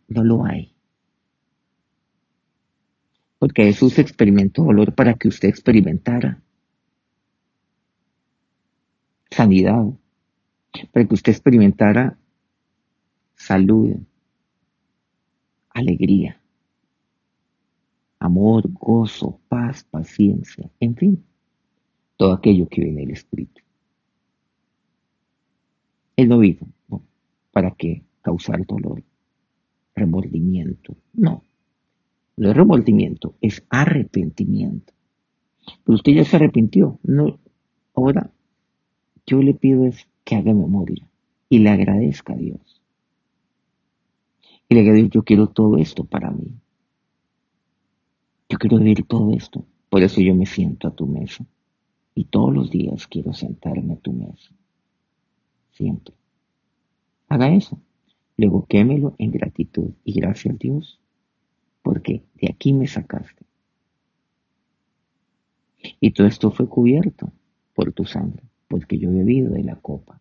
No 0.09 0.25
lo 0.25 0.45
hay. 0.45 0.75
Porque 3.39 3.65
Jesús 3.65 3.99
experimentó 3.99 4.63
dolor 4.63 4.95
para 4.95 5.15
que 5.15 5.29
usted 5.29 5.49
experimentara 5.49 6.43
sanidad, 9.31 9.85
para 10.93 11.07
que 11.07 11.15
usted 11.15 11.33
experimentara 11.33 12.19
salud, 13.35 13.97
alegría, 15.71 16.41
amor, 18.19 18.63
gozo, 18.73 19.41
paz, 19.49 19.85
paciencia, 19.85 20.71
en 20.79 20.95
fin, 20.95 21.25
todo 22.17 22.33
aquello 22.33 22.69
que 22.69 22.83
viene 22.83 23.01
del 23.01 23.11
Espíritu. 23.11 23.63
Él 26.17 26.29
no 26.29 26.39
vino 26.39 26.61
para 27.53 27.71
que 27.73 28.03
causar 28.23 28.67
dolor, 28.67 29.03
remordimiento, 29.95 30.97
no. 31.13 31.45
No 32.37 32.51
es 32.51 32.57
remordimiento, 32.57 33.35
es 33.41 33.63
arrepentimiento. 33.69 34.93
Pero 35.85 35.95
usted 35.95 36.13
ya 36.13 36.25
se 36.25 36.37
arrepintió. 36.37 36.99
No, 37.03 37.39
ahora, 37.95 38.31
yo 39.27 39.43
le 39.43 39.55
pido 39.55 39.85
es 39.85 40.09
que 40.25 40.37
haga 40.37 40.55
memoria 40.55 41.09
y 41.49 41.59
le 41.59 41.71
agradezca 41.71 42.33
a 42.33 42.37
Dios. 42.37 42.81
Y 44.69 44.75
le 44.75 44.81
agradezco, 44.81 45.11
yo 45.11 45.23
quiero 45.23 45.49
todo 45.49 45.77
esto 45.77 46.05
para 46.05 46.31
mí. 46.31 46.49
Yo 48.49 48.59
quiero 48.59 48.79
vivir 48.79 49.05
todo 49.05 49.33
esto. 49.35 49.65
Por 49.91 50.03
eso 50.03 50.21
yo 50.21 50.35
me 50.35 50.47
siento 50.47 50.89
a 50.89 50.95
tu 50.95 51.07
mesa. 51.07 51.45
Y 52.15 52.25
todos 52.25 52.53
los 52.53 52.71
días 52.71 53.07
quiero 53.07 53.33
sentarme 53.35 53.95
a 53.95 53.97
tu 53.97 54.13
mesa. 54.13 54.53
Siempre. 55.73 56.15
Haga 57.33 57.49
eso. 57.49 57.81
Luego 58.37 58.67
quémelo 58.67 59.15
en 59.17 59.31
gratitud 59.31 59.93
y 60.05 60.21
gracias 60.21 60.55
a 60.55 60.59
Dios 60.59 61.01
porque 61.81 62.23
de 62.35 62.51
aquí 62.53 62.75
me 62.75 62.87
sacaste. 62.87 63.47
Y 65.99 66.11
todo 66.11 66.27
esto 66.27 66.51
fue 66.51 66.69
cubierto 66.69 67.33
por 67.73 67.91
tu 67.95 68.05
sangre, 68.05 68.43
porque 68.69 68.99
yo 68.99 69.09
he 69.09 69.15
bebido 69.15 69.55
de 69.55 69.65
la 69.65 69.77
copa, 69.77 70.21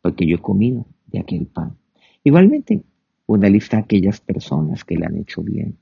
porque 0.00 0.26
yo 0.26 0.36
he 0.36 0.40
comido 0.40 0.86
de 1.08 1.20
aquel 1.20 1.44
pan. 1.46 1.76
Igualmente, 2.24 2.82
una 3.26 3.50
lista 3.50 3.76
de 3.76 3.82
aquellas 3.82 4.18
personas 4.18 4.84
que 4.84 4.96
le 4.96 5.04
han 5.04 5.18
hecho 5.18 5.42
bien. 5.42 5.76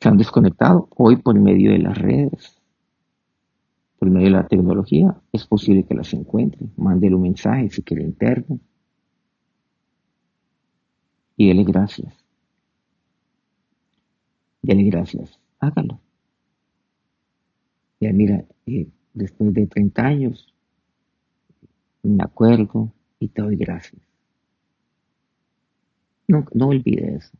Se 0.00 0.08
han 0.08 0.16
desconectado 0.16 0.88
hoy 0.96 1.16
por 1.16 1.36
medio 1.40 1.72
de 1.72 1.80
las 1.80 1.98
redes, 1.98 2.55
por 3.98 4.10
medio 4.10 4.26
de 4.26 4.32
la 4.32 4.46
tecnología. 4.46 5.16
Es 5.32 5.46
posible 5.46 5.84
que 5.84 5.94
las 5.94 6.12
encuentren. 6.12 6.72
Mándele 6.76 7.14
un 7.14 7.22
mensaje 7.22 7.70
si 7.70 7.82
quiere 7.82 8.02
interno 8.02 8.60
y 11.36 11.48
dele 11.48 11.64
gracias. 11.64 12.14
Dele 14.62 14.84
gracias. 14.84 15.38
Hágalo. 15.60 16.00
Ya 18.00 18.12
mira, 18.12 18.44
eh, 18.66 18.88
después 19.14 19.54
de 19.54 19.66
30 19.66 20.02
años, 20.02 20.54
me 22.02 22.22
acuerdo 22.22 22.92
y 23.18 23.28
te 23.28 23.42
doy 23.42 23.56
gracias. 23.56 24.02
No, 26.28 26.44
no 26.54 26.68
olvide 26.68 27.16
eso. 27.16 27.36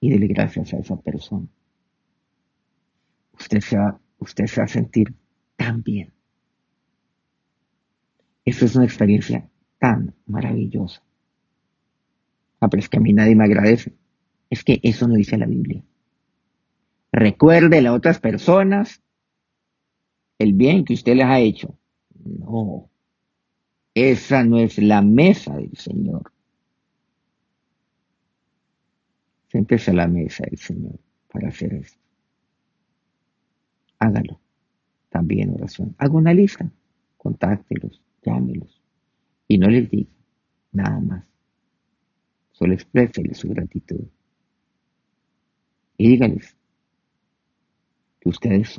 Y 0.00 0.10
dele 0.10 0.26
gracias 0.26 0.74
a 0.74 0.78
esa 0.78 0.96
persona. 0.96 1.46
Usted 3.38 3.60
se 3.60 3.78
va, 3.78 3.98
usted 4.18 4.46
se 4.46 4.60
va 4.60 4.64
a 4.64 4.68
sentir 4.68 5.14
tan 5.56 5.82
bien. 5.82 6.12
Eso 8.44 8.64
es 8.64 8.76
una 8.76 8.84
experiencia 8.84 9.48
tan 9.78 10.14
maravillosa. 10.26 11.02
Ah, 12.60 12.68
pero 12.68 12.80
es 12.80 12.88
que 12.88 12.98
a 12.98 13.00
mí 13.00 13.12
nadie 13.12 13.34
me 13.34 13.44
agradece. 13.44 13.94
Es 14.48 14.62
que 14.62 14.80
eso 14.82 15.08
no 15.08 15.14
dice 15.14 15.36
la 15.36 15.46
Biblia. 15.46 15.82
Recuerde 17.12 17.84
a 17.86 17.92
otras 17.92 18.20
personas 18.20 19.02
el 20.38 20.52
bien 20.52 20.84
que 20.84 20.94
usted 20.94 21.16
les 21.16 21.26
ha 21.26 21.40
hecho. 21.40 21.78
No, 22.24 22.90
esa 23.94 24.44
no 24.44 24.58
es 24.58 24.78
la 24.78 25.02
mesa 25.02 25.56
del 25.56 25.76
Señor. 25.76 26.32
Siéntese 29.48 29.90
a 29.90 29.94
la 29.94 30.06
mesa 30.06 30.44
del 30.44 30.58
Señor 30.58 30.98
para 31.32 31.48
hacer 31.48 31.74
esto. 31.74 31.98
Hágalo. 33.98 34.40
También 35.16 35.48
oración. 35.48 35.94
Haga 35.96 36.12
una 36.12 36.34
lista 36.34 36.70
contáctelos, 37.16 38.02
llámelos 38.22 38.82
y 39.48 39.56
no 39.56 39.66
les 39.68 39.90
diga 39.90 40.10
nada 40.72 41.00
más. 41.00 41.24
Solo 42.52 42.74
exprésele 42.74 43.32
su 43.32 43.48
gratitud. 43.48 44.04
Y 45.96 46.10
dígales 46.10 46.54
que 48.20 48.28
ustedes 48.28 48.78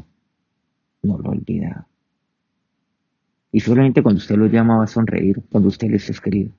no 1.01 1.17
lo 1.17 1.31
olvidaron. 1.31 1.87
Y 3.51 3.59
solamente 3.59 4.03
cuando 4.03 4.19
usted 4.19 4.35
los 4.35 4.51
llama 4.51 4.77
va 4.77 4.83
a 4.83 4.87
sonreír, 4.87 5.41
cuando 5.49 5.69
usted 5.69 5.89
les 5.89 6.07
escribe. 6.07 6.51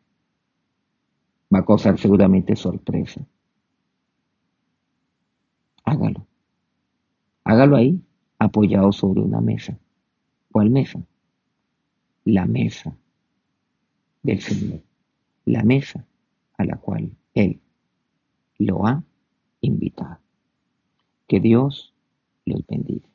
Va 1.55 1.61
a 1.61 1.64
causar 1.64 1.97
seguramente 2.01 2.57
sorpresa. 2.57 3.25
Hágalo. 5.85 6.27
Hágalo 7.45 7.77
ahí, 7.77 8.03
apoyado 8.38 8.92
sobre 8.92 9.20
una 9.20 9.40
mesa. 9.40 9.79
¿Cuál 10.53 10.70
mesa? 10.70 11.01
La 12.24 12.46
mesa 12.46 12.96
del 14.22 14.40
Señor. 14.40 14.81
La 15.44 15.62
mesa 15.62 16.05
a 16.57 16.64
la 16.64 16.77
cual 16.77 17.11
Él 17.35 17.61
lo 18.59 18.87
ha 18.87 19.03
invitado. 19.61 20.18
Que 21.27 21.40
Dios 21.40 21.94
los 22.44 22.66
bendiga. 22.66 23.09